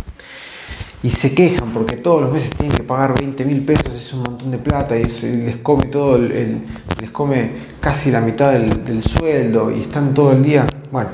y 1.04 1.12
se 1.12 1.36
quejan 1.36 1.70
porque 1.72 1.98
todos 1.98 2.24
los 2.24 2.32
meses 2.32 2.50
tienen 2.58 2.76
que 2.76 2.84
pagar 2.84 3.14
20 3.14 3.46
mil 3.46 3.64
pesos, 3.64 3.94
es 3.94 4.12
un 4.14 4.24
montón 4.24 4.50
de 4.50 4.58
plata 4.58 4.98
y, 4.98 5.04
les 5.04 5.58
come 5.58 5.86
todo 5.86 6.16
el, 6.16 6.66
les 7.00 7.12
come 7.12 7.52
casi 7.80 8.10
la 8.10 8.22
mitad 8.22 8.52
del, 8.52 9.04
sueldo 9.04 9.70
y 9.70 9.82
están 9.82 10.16
todo 10.16 10.32
el 10.32 10.42
día. 10.42 10.66
Bueno, 10.92 11.12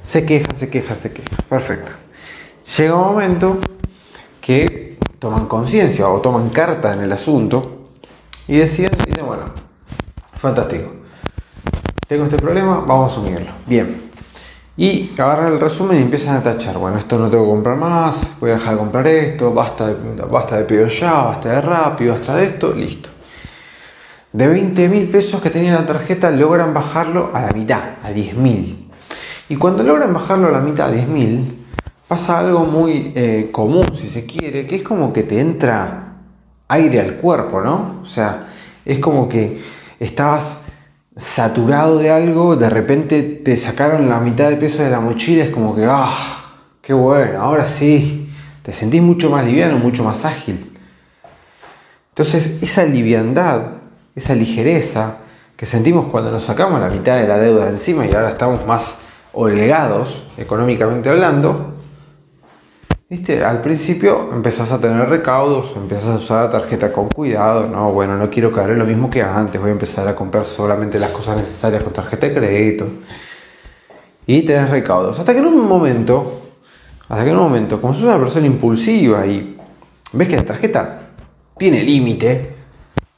se 0.00 0.24
quejan, 0.24 0.56
se 0.56 0.70
quejan, 0.70 0.98
se 0.98 1.12
quejan. 1.12 1.38
Perfecto. 1.50 1.92
Llega 2.78 2.94
un 2.94 3.12
momento 3.12 3.58
que 4.40 4.96
toman 5.18 5.44
conciencia 5.44 6.08
o 6.08 6.18
toman 6.22 6.48
carta 6.48 6.94
en 6.94 7.00
el 7.00 7.12
asunto 7.12 7.79
y 8.50 8.58
deciden, 8.58 8.90
dicen, 9.06 9.24
bueno, 9.24 9.44
fantástico. 10.34 10.90
Tengo 12.08 12.24
este 12.24 12.36
problema, 12.36 12.82
vamos 12.84 13.04
a 13.04 13.20
asumirlo. 13.20 13.52
Bien, 13.64 14.10
y 14.76 15.12
agarran 15.16 15.52
el 15.52 15.60
resumen 15.60 15.98
y 15.98 16.02
empiezan 16.02 16.36
a 16.36 16.42
tachar, 16.42 16.76
bueno, 16.76 16.98
esto 16.98 17.16
no 17.16 17.30
tengo 17.30 17.44
que 17.44 17.50
comprar 17.50 17.76
más, 17.76 18.32
voy 18.40 18.50
a 18.50 18.54
dejar 18.54 18.72
de 18.72 18.78
comprar 18.78 19.06
esto, 19.06 19.54
basta 19.54 19.86
de, 19.86 19.94
basta 20.32 20.56
de 20.56 20.64
pedido 20.64 20.88
ya, 20.88 21.12
basta 21.12 21.48
de 21.48 21.60
rápido, 21.60 22.14
basta 22.14 22.36
de 22.36 22.46
esto, 22.46 22.74
listo. 22.74 23.08
De 24.32 24.48
20 24.48 24.88
mil 24.88 25.08
pesos 25.08 25.40
que 25.40 25.50
tenían 25.50 25.76
la 25.76 25.86
tarjeta 25.86 26.32
logran 26.32 26.74
bajarlo 26.74 27.30
a 27.32 27.42
la 27.42 27.50
mitad, 27.50 27.80
a 28.02 28.10
10 28.10 28.34
mil. 28.34 28.88
Y 29.48 29.54
cuando 29.54 29.84
logran 29.84 30.12
bajarlo 30.12 30.48
a 30.48 30.50
la 30.50 30.60
mitad, 30.60 30.88
a 30.88 30.92
10 30.92 31.06
mil, 31.06 31.66
pasa 32.08 32.40
algo 32.40 32.64
muy 32.64 33.12
eh, 33.14 33.50
común, 33.52 33.86
si 33.94 34.10
se 34.10 34.26
quiere, 34.26 34.66
que 34.66 34.74
es 34.74 34.82
como 34.82 35.12
que 35.12 35.22
te 35.22 35.38
entra 35.38 36.09
aire 36.70 37.00
al 37.00 37.16
cuerpo, 37.16 37.60
¿no? 37.60 38.00
O 38.02 38.06
sea, 38.06 38.48
es 38.84 38.98
como 38.98 39.28
que 39.28 39.60
estabas 39.98 40.62
saturado 41.16 41.98
de 41.98 42.10
algo, 42.10 42.56
de 42.56 42.70
repente 42.70 43.22
te 43.22 43.56
sacaron 43.56 44.08
la 44.08 44.20
mitad 44.20 44.48
de 44.48 44.56
peso 44.56 44.82
de 44.82 44.90
la 44.90 45.00
mochila, 45.00 45.44
es 45.44 45.50
como 45.50 45.74
que, 45.74 45.84
ah, 45.84 46.14
qué 46.80 46.92
bueno, 46.92 47.42
ahora 47.42 47.66
sí, 47.66 48.30
te 48.62 48.72
sentís 48.72 49.02
mucho 49.02 49.30
más 49.30 49.44
liviano, 49.44 49.78
mucho 49.78 50.04
más 50.04 50.24
ágil. 50.24 50.72
Entonces, 52.10 52.58
esa 52.62 52.84
liviandad, 52.84 53.62
esa 54.14 54.34
ligereza 54.34 55.16
que 55.56 55.66
sentimos 55.66 56.06
cuando 56.06 56.30
nos 56.30 56.44
sacamos 56.44 56.80
la 56.80 56.88
mitad 56.88 57.16
de 57.16 57.26
la 57.26 57.38
deuda 57.38 57.68
encima 57.68 58.06
y 58.06 58.14
ahora 58.14 58.30
estamos 58.30 58.64
más 58.66 58.96
holgados, 59.32 60.24
económicamente 60.38 61.10
hablando, 61.10 61.74
¿Viste? 63.10 63.44
Al 63.44 63.60
principio 63.60 64.30
empezás 64.32 64.70
a 64.70 64.80
tener 64.80 65.08
recaudos, 65.08 65.72
empezás 65.74 66.10
a 66.10 66.14
usar 66.14 66.44
la 66.44 66.50
tarjeta 66.50 66.92
con 66.92 67.08
cuidado, 67.08 67.66
no, 67.66 67.92
bueno, 67.92 68.16
no 68.16 68.30
quiero 68.30 68.52
caer 68.52 68.70
en 68.70 68.78
lo 68.78 68.84
mismo 68.84 69.10
que 69.10 69.20
antes, 69.20 69.60
voy 69.60 69.70
a 69.70 69.72
empezar 69.72 70.06
a 70.06 70.14
comprar 70.14 70.46
solamente 70.46 70.96
las 70.96 71.10
cosas 71.10 71.36
necesarias 71.36 71.82
con 71.82 71.92
tarjeta 71.92 72.28
de 72.28 72.34
crédito. 72.34 72.86
Y 74.28 74.42
tenés 74.42 74.70
recaudos. 74.70 75.18
Hasta 75.18 75.32
que 75.32 75.40
en 75.40 75.46
un 75.46 75.66
momento, 75.66 76.40
hasta 77.08 77.24
que 77.24 77.30
en 77.30 77.36
un 77.36 77.42
momento, 77.42 77.80
como 77.80 77.94
sos 77.94 78.04
una 78.04 78.16
persona 78.16 78.46
impulsiva 78.46 79.26
y 79.26 79.58
ves 80.12 80.28
que 80.28 80.36
la 80.36 80.44
tarjeta 80.44 81.00
tiene 81.58 81.82
límite 81.82 82.54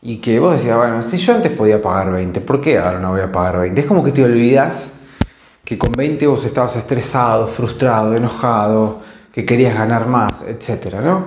y 0.01 0.17
que 0.17 0.41
vos 0.41 0.57
decías, 0.57 0.79
bueno, 0.79 1.03
si 1.03 1.19
yo 1.19 1.35
antes 1.35 1.53
podía 1.53 1.83
pagar 1.83 2.13
20, 2.13 2.41
¿por 2.41 2.63
qué 2.63 2.79
ahora 2.79 2.99
no 2.99 3.11
voy 3.11 3.21
a 3.21 3.31
pagar 3.31 3.59
20? 3.59 3.83
Es 3.83 3.87
como 3.87 4.03
que 4.03 4.13
te 4.13 4.25
olvidas 4.25 4.89
que 5.63 5.77
con 5.77 5.93
20 5.93 6.27
vos 6.29 6.47
estabas 6.47 6.77
estresado, 6.77 7.47
frustrado, 7.47 8.17
enojado, 8.17 9.03
que 9.33 9.47
querías 9.47 9.75
ganar 9.75 10.07
más, 10.07 10.43
etcétera, 10.43 11.01
¿no? 11.01 11.27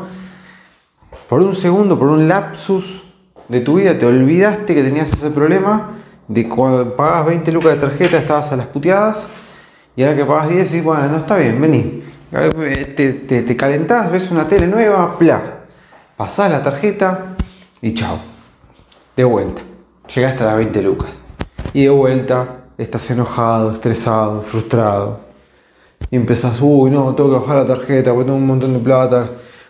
Por 1.28 1.42
un 1.42 1.56
segundo, 1.56 1.98
por 1.98 2.10
un 2.10 2.28
lapsus 2.28 3.04
de 3.48 3.62
tu 3.62 3.76
vida, 3.76 3.98
te 3.98 4.06
olvidaste 4.06 4.76
que 4.76 4.84
tenías 4.84 5.12
ese 5.12 5.32
problema 5.32 5.92
de 6.28 6.48
cuando 6.48 6.96
pagabas 6.96 7.28
20 7.28 7.52
lucas 7.52 7.76
de 7.76 7.82
tarjeta 7.82 8.18
estabas 8.18 8.52
a 8.52 8.56
las 8.56 8.68
puteadas 8.68 9.28
y 9.96 10.04
ahora 10.04 10.18
que 10.18 10.26
pagas 10.26 10.50
10 10.50 10.74
y 10.74 10.82
bueno, 10.82 11.08
no 11.08 11.18
está 11.18 11.38
bien, 11.38 11.60
vení. 11.60 12.04
Te, 12.96 13.14
te, 13.14 13.56
calentás, 13.56 14.12
ves 14.12 14.30
una 14.30 14.48
tele 14.48 14.68
nueva, 14.68 15.18
pla. 15.18 15.42
Pasás 16.18 16.52
la 16.52 16.62
tarjeta 16.62 17.36
y 17.82 17.94
chao. 17.94 18.20
De 19.16 19.24
vuelta. 19.24 19.62
Llegaste 20.14 20.44
a 20.44 20.48
las 20.48 20.58
20 20.58 20.82
lucas. 20.82 21.10
Y 21.74 21.84
de 21.84 21.90
vuelta 21.90 22.48
estás 22.78 23.10
enojado, 23.12 23.72
estresado, 23.72 24.42
frustrado, 24.42 25.22
y 26.10 26.16
empezás, 26.16 26.60
uy, 26.62 26.92
no, 26.92 27.14
tengo 27.16 27.32
que 27.32 27.40
bajar 27.40 27.58
la 27.58 27.66
tarjeta, 27.66 28.12
porque 28.12 28.26
tengo 28.26 28.38
un 28.38 28.48
montón 28.48 28.74
de 28.74 28.80
plata, 28.80 29.30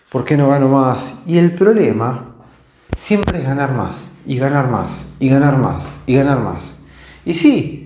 ¿por 0.09 0.23
qué 0.23 0.37
no 0.37 0.49
gano 0.49 0.67
más? 0.67 1.15
Y 1.25 1.37
el 1.37 1.53
problema 1.53 2.35
siempre 2.95 3.39
es 3.39 3.45
ganar 3.45 3.73
más, 3.73 4.05
y 4.25 4.37
ganar 4.37 4.69
más, 4.69 5.07
y 5.19 5.29
ganar 5.29 5.57
más, 5.57 5.91
y 6.05 6.15
ganar 6.15 6.39
más. 6.39 6.75
Y 7.25 7.33
sí, 7.33 7.85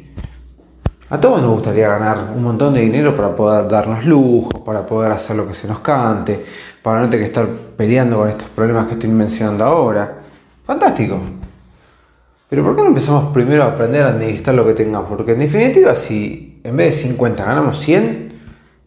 a 1.10 1.20
todos 1.20 1.42
nos 1.42 1.54
gustaría 1.54 1.88
ganar 1.88 2.34
un 2.36 2.44
montón 2.44 2.74
de 2.74 2.82
dinero 2.82 3.16
para 3.16 3.36
poder 3.36 3.68
darnos 3.68 4.06
lujos, 4.06 4.62
para 4.62 4.86
poder 4.86 5.12
hacer 5.12 5.36
lo 5.36 5.48
que 5.48 5.56
se 5.56 5.68
nos 5.68 5.80
cante, 5.80 6.46
para 6.84 7.00
no 7.00 7.10
tener 7.10 7.26
que 7.26 7.28
estar 7.28 7.48
peleando 7.76 8.18
con 8.18 8.30
estos 8.30 8.48
problemas 8.50 8.88
que 8.88 8.94
estoy 8.94 9.10
mencionando 9.10 9.64
ahora. 9.66 10.18
Fantástico. 10.64 11.20
Pero 12.48 12.64
¿por 12.64 12.76
qué 12.76 12.82
no 12.82 12.88
empezamos 12.90 13.32
primero 13.34 13.64
a 13.64 13.68
aprender 13.68 14.04
a 14.04 14.10
administrar 14.10 14.56
lo 14.56 14.66
que 14.66 14.74
tengamos? 14.74 15.10
Porque 15.10 15.32
en 15.32 15.40
definitiva, 15.40 15.96
si 15.96 16.62
en 16.64 16.78
vez 16.78 16.96
de 16.96 17.10
50 17.10 17.44
ganamos 17.44 17.80
100, 17.80 18.29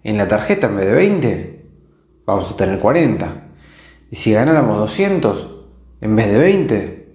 en 0.04 0.18
la 0.18 0.28
tarjeta 0.28 0.66
en 0.66 0.76
vez 0.76 0.86
de 0.86 0.92
20, 0.92 1.64
vamos 2.26 2.50
a 2.50 2.56
tener 2.56 2.78
40. 2.78 3.28
Y 4.10 4.16
si 4.16 4.32
ganáramos 4.32 4.78
200, 4.78 5.48
en 6.00 6.16
vez 6.16 6.26
de 6.26 6.38
20, 6.38 7.08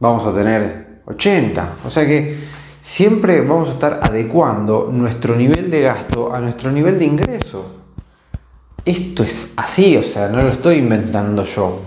vamos 0.00 0.26
a 0.26 0.34
tener 0.34 1.00
80. 1.06 1.76
O 1.86 1.90
sea 1.90 2.06
que 2.06 2.38
siempre 2.82 3.40
vamos 3.40 3.68
a 3.70 3.72
estar 3.72 4.00
adecuando 4.02 4.90
nuestro 4.92 5.36
nivel 5.36 5.70
de 5.70 5.82
gasto 5.82 6.34
a 6.34 6.40
nuestro 6.40 6.70
nivel 6.70 6.98
de 6.98 7.04
ingreso. 7.04 7.80
Esto 8.84 9.22
es 9.22 9.54
así, 9.56 9.96
o 9.96 10.02
sea, 10.02 10.28
no 10.28 10.42
lo 10.42 10.48
estoy 10.48 10.76
inventando 10.76 11.44
yo. 11.44 11.80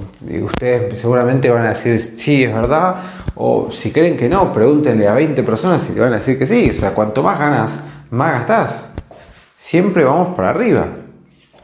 Ustedes 0.43 0.97
seguramente 0.97 1.51
van 1.51 1.67
a 1.67 1.69
decir, 1.69 1.99
sí, 1.99 2.43
es 2.43 2.51
verdad, 2.51 2.95
o 3.35 3.69
si 3.71 3.91
creen 3.91 4.17
que 4.17 4.27
no, 4.27 4.51
pregúntenle 4.51 5.07
a 5.07 5.13
20 5.13 5.43
personas 5.43 5.87
y 5.87 5.93
te 5.93 5.99
van 5.99 6.13
a 6.13 6.17
decir 6.17 6.39
que 6.39 6.47
sí. 6.47 6.71
O 6.71 6.73
sea, 6.73 6.95
cuanto 6.95 7.21
más 7.21 7.37
ganas, 7.37 7.83
más 8.09 8.31
gastás 8.31 8.87
siempre 9.57 10.05
vamos 10.05 10.35
para 10.35 10.51
arriba. 10.51 10.87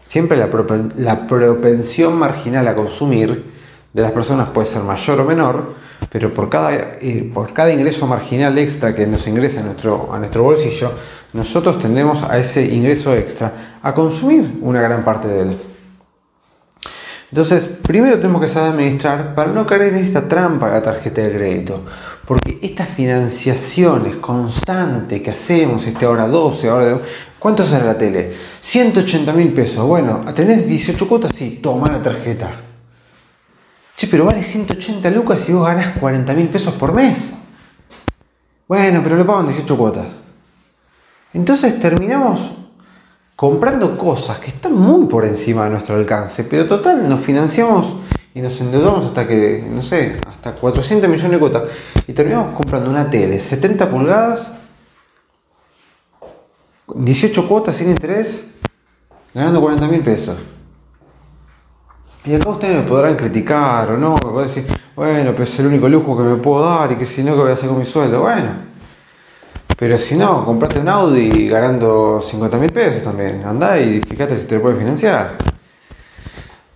Siempre 0.04 0.36
la, 0.36 1.28
propensión 1.28 2.18
marginal 2.18 2.68
a 2.68 2.76
consumir 2.76 3.54
de 3.94 4.02
las 4.02 4.12
personas 4.12 4.50
puede 4.50 4.68
ser 4.68 4.82
mayor 4.84 5.22
o 5.22 5.24
menor, 5.24 5.74
pero 6.10 6.34
por 6.34 6.50
cada, 6.50 6.98
eh, 7.00 7.32
por 7.34 7.54
cada 7.54 7.72
ingreso 7.72 8.06
marginal 8.06 8.58
extra 8.58 8.94
que 8.94 9.08
nos 9.08 9.26
ingresa 9.28 9.62
a 9.62 9.64
nuestro, 9.64 10.14
a 10.14 10.20
nuestro 10.20 10.44
bolsillo, 10.44 10.92
nosotros 11.32 11.80
tendemos 11.80 12.22
a 12.24 12.38
ese 12.38 12.66
ingreso 12.66 13.16
extra 13.16 13.80
a 13.82 13.94
consumir 13.94 14.60
una 14.62 14.82
gran 14.82 15.04
parte 15.04 15.28
de 15.28 15.42
él. 15.42 15.58
Entonces, 17.32 17.66
primero 17.66 18.18
tenemos 18.18 18.42
que 18.42 18.48
saber 18.48 18.74
administrar 18.74 19.34
para 19.34 19.52
no 19.52 19.66
caer 19.66 19.94
en 19.94 19.96
esta 19.96 20.28
trampa 20.28 20.68
de 20.68 20.74
la 20.74 20.82
tarjeta 20.84 21.22
de 21.22 21.32
crédito. 21.32 21.82
Porque 22.26 22.60
estas 22.62 22.90
financiaciones 22.90 24.16
constantes 24.18 25.22
que 25.22 25.32
hacemos, 25.32 25.86
este 25.86 26.06
ahora 26.06 26.28
12, 26.28 26.70
ahora... 26.70 27.00
¿Cuánto 27.38 27.66
sale 27.66 27.86
la 27.86 27.98
tele? 27.98 28.38
180 28.62 29.34
mil 29.34 29.52
pesos. 29.52 29.86
Bueno, 29.86 30.24
¿tenés 30.34 30.66
18 30.66 31.10
cuotas? 31.10 31.36
Sí, 31.36 31.60
toma 31.62 31.92
la 31.92 32.02
tarjeta. 32.02 32.62
Che, 33.98 34.08
pero 34.08 34.24
vale 34.24 34.42
180 34.42 35.10
lucas 35.12 35.50
y 35.50 35.52
vos 35.52 35.68
ganás 35.68 35.98
40 36.00 36.34
mil 36.34 36.48
pesos 36.48 36.74
por 36.76 36.94
mes. 36.94 37.34
Bueno, 38.66 39.02
pero 39.04 39.18
le 39.18 39.26
pagan 39.26 39.48
18 39.48 39.78
cuotas. 39.78 40.06
Entonces 41.34 41.80
terminamos 41.82 42.54
comprando 43.36 43.98
cosas 43.98 44.40
que 44.40 44.52
están 44.52 44.74
muy 44.74 45.08
por 45.08 45.26
encima 45.26 45.66
de 45.66 45.72
nuestro 45.72 45.96
alcance, 45.96 46.46
pero 46.46 46.66
total, 46.66 47.10
nos 47.10 47.20
financiamos 47.20 47.94
y 48.34 48.42
nos 48.42 48.60
endeudamos 48.62 49.06
hasta 49.06 49.28
que, 49.28 49.66
no 49.70 49.82
sé, 49.82 50.18
hasta 50.28 50.54
400 50.54 51.10
millones 51.10 51.32
de 51.32 51.40
cuotas 51.40 51.64
y 52.08 52.14
terminamos 52.14 52.56
comprando 52.56 52.90
una 52.90 53.10
tele 53.10 53.40
70 53.40 53.90
pulgadas 53.90 54.52
18 56.96 57.48
cuotas 57.48 57.76
sin 57.76 57.90
interés, 57.90 58.48
ganando 59.34 59.62
40 59.62 59.88
mil 59.88 60.02
pesos. 60.02 60.38
Y 62.26 62.36
acá 62.36 62.50
ustedes 62.50 62.78
me 62.78 62.84
podrán 62.84 63.16
criticar 63.16 63.92
o 63.92 63.98
no, 63.98 64.14
me 64.14 64.32
pueden 64.32 64.48
decir, 64.48 64.66
bueno, 64.96 65.32
pero 65.32 65.44
es 65.44 65.60
el 65.60 65.68
único 65.68 65.90
lujo 65.90 66.16
que 66.16 66.24
me 66.24 66.36
puedo 66.38 66.64
dar 66.64 66.92
y 66.92 66.96
que 66.96 67.06
si 67.06 67.24
no, 67.24 67.34
¿qué 67.34 67.42
voy 67.42 67.52
a 67.52 67.54
hacer 67.54 67.70
con 67.70 67.80
mi 67.80 67.86
sueldo? 67.86 68.22
Bueno, 68.22 68.50
pero 69.78 69.98
si 69.98 70.16
no, 70.16 70.46
compraste 70.46 70.80
un 70.80 70.88
Audi 70.88 71.48
ganando 71.50 72.22
50 72.22 72.58
mil 72.58 72.72
pesos 72.72 73.04
también, 73.04 73.44
andá 73.44 73.80
y 73.80 74.02
fíjate 74.02 74.38
si 74.38 74.46
te 74.46 74.56
lo 74.56 74.62
puedes 74.62 74.80
financiar. 74.80 75.53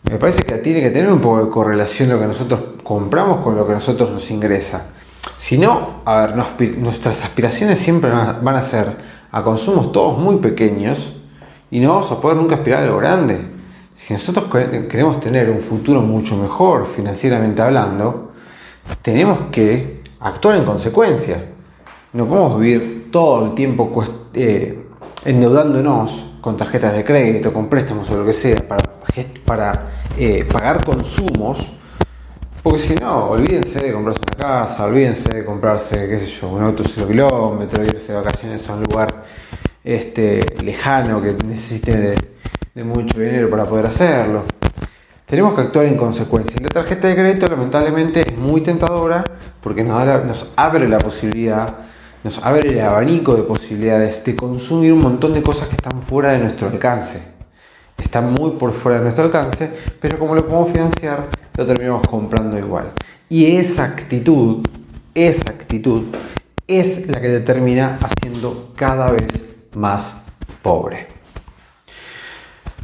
Me 0.10 0.18
parece 0.18 0.44
que 0.44 0.56
tiene 0.60 0.82
que 0.82 0.90
tener 0.90 1.12
un 1.12 1.20
poco 1.20 1.44
de 1.44 1.52
correlación 1.52 2.10
lo 2.10 2.20
que 2.20 2.28
nosotros 2.28 2.62
compramos 2.82 3.44
con 3.44 3.58
lo 3.58 3.68
que 3.68 3.74
nosotros 3.74 4.10
nos 4.10 4.32
ingresa. 4.32 4.86
Si 5.38 5.58
no, 5.58 6.02
a 6.06 6.28
ver, 6.28 6.78
nuestras 6.78 7.24
aspiraciones 7.24 7.80
siempre 7.80 8.10
van 8.10 8.56
a 8.56 8.64
ser 8.64 8.88
a 9.32 9.44
consumos 9.44 9.92
todos 9.92 10.18
muy 10.18 10.38
pequeños 10.38 11.14
y 11.70 11.80
no 11.80 11.90
vamos 11.90 12.12
a 12.12 12.22
poder 12.22 12.38
nunca 12.38 12.56
aspirar 12.56 12.84
a 12.84 12.88
lo 12.88 12.98
grande. 12.98 13.40
Si 13.94 14.14
nosotros 14.14 14.46
queremos 14.90 15.20
tener 15.20 15.50
un 15.50 15.60
futuro 15.60 16.02
mucho 16.02 16.38
mejor 16.38 16.88
financieramente 16.88 17.62
hablando, 17.62 18.32
tenemos 19.02 19.40
que 19.52 20.04
actuar 20.22 20.58
en 20.58 20.66
consecuencia. 20.66 21.44
No 22.14 22.26
podemos 22.26 22.60
vivir 22.60 23.10
todo 23.12 23.46
el 23.46 23.56
tiempo 23.56 23.92
eh, 24.34 24.86
endeudándonos 25.26 26.38
con 26.40 26.56
tarjetas 26.56 26.94
de 26.94 27.04
crédito, 27.04 27.52
con 27.52 27.68
préstamos 27.68 28.10
o 28.10 28.18
lo 28.18 28.26
que 28.26 28.34
sea, 28.34 28.56
para, 28.68 28.97
para 29.26 29.90
eh, 30.18 30.46
pagar 30.52 30.84
consumos 30.84 31.72
porque 32.68 32.80
si 32.80 32.96
no, 32.96 33.30
olvídense 33.30 33.80
de 33.80 33.94
comprarse 33.94 34.20
una 34.20 34.46
casa, 34.46 34.84
olvídense 34.84 35.30
de 35.30 35.46
comprarse, 35.46 36.10
qué 36.10 36.20
sé 36.20 36.26
yo, 36.26 36.50
un 36.50 36.64
auto 36.64 36.84
0 36.86 37.08
kilómetros, 37.08 37.88
irse 37.88 38.12
de 38.12 38.18
vacaciones 38.18 38.68
a 38.68 38.74
un 38.74 38.84
lugar 38.84 39.24
este, 39.86 40.42
lejano 40.66 41.22
que 41.22 41.34
necesite 41.46 42.18
de, 42.76 42.84
mucho 42.84 43.22
dinero 43.22 43.50
para 43.50 43.64
poder 43.64 43.86
hacerlo. 43.86 44.44
Tenemos 45.26 45.56
que 45.56 45.62
actuar 45.62 45.86
en 45.86 45.96
consecuencia. 45.96 46.58
La 46.62 46.68
tarjeta 46.68 47.08
de 47.08 47.16
crédito 47.16 47.48
lamentablemente 47.48 48.20
es 48.20 48.38
muy 48.38 48.60
tentadora 48.60 49.24
porque 49.62 49.86
nos 49.86 50.52
abre 50.58 50.90
la 50.90 50.98
posibilidad, 50.98 51.74
nos 52.22 52.44
abre 52.44 52.68
el 52.68 52.82
abanico 52.82 53.34
de 53.34 53.44
posibilidades 53.44 54.26
de 54.26 54.36
consumir 54.36 54.92
un 54.92 55.00
montón 55.00 55.34
de 55.34 55.42
cosas 55.42 55.70
que 55.70 55.78
están 55.78 56.02
fuera 56.02 56.32
de 56.34 56.40
nuestro 56.40 56.68
alcance. 56.68 57.37
Están 57.98 58.34
muy 58.34 58.52
por 58.52 58.72
fuera 58.72 59.00
de 59.00 59.04
nuestro 59.04 59.26
alcance, 59.26 59.70
pero 60.00 60.18
como 60.18 60.36
lo 60.36 60.46
podemos 60.46 60.72
financiar, 60.72 61.28
lo 61.56 61.66
terminamos 61.66 62.08
comprando 62.08 62.58
igual. 62.58 62.92
Y 63.30 63.58
esa 63.58 63.84
actitud, 63.84 64.66
esa 65.14 65.52
actitud 65.52 66.04
es 66.68 67.08
la 67.08 67.20
que 67.20 67.28
te 67.28 67.40
termina 67.42 68.00
haciendo 68.02 68.72
cada 68.76 69.12
vez 69.12 69.28
más 69.76 70.24
pobre. 70.62 71.08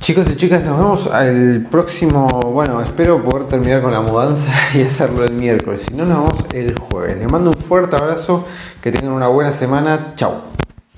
Chicos 0.04 0.30
y 0.30 0.36
chicas, 0.36 0.62
nos 0.66 0.78
vemos 0.78 1.10
el 1.22 1.66
próximo, 1.72 2.28
bueno, 2.52 2.82
espero 2.82 3.24
poder 3.24 3.48
terminar 3.48 3.82
con 3.82 3.94
la 3.94 4.02
mudanza 4.02 4.52
y 4.74 4.82
hacerlo 4.82 5.24
el 5.24 5.32
miércoles, 5.32 5.84
si 5.88 5.94
no 5.94 6.04
nos 6.04 6.18
vemos 6.18 6.46
el 6.54 6.78
jueves. 6.78 7.18
Les 7.18 7.32
mando 7.32 7.52
un 7.52 7.58
fuerte 7.58 7.96
abrazo, 7.96 8.46
que 8.82 8.92
tengan 8.92 9.14
una 9.14 9.30
buena 9.30 9.54
semana, 9.54 10.12
chao. 10.18 10.63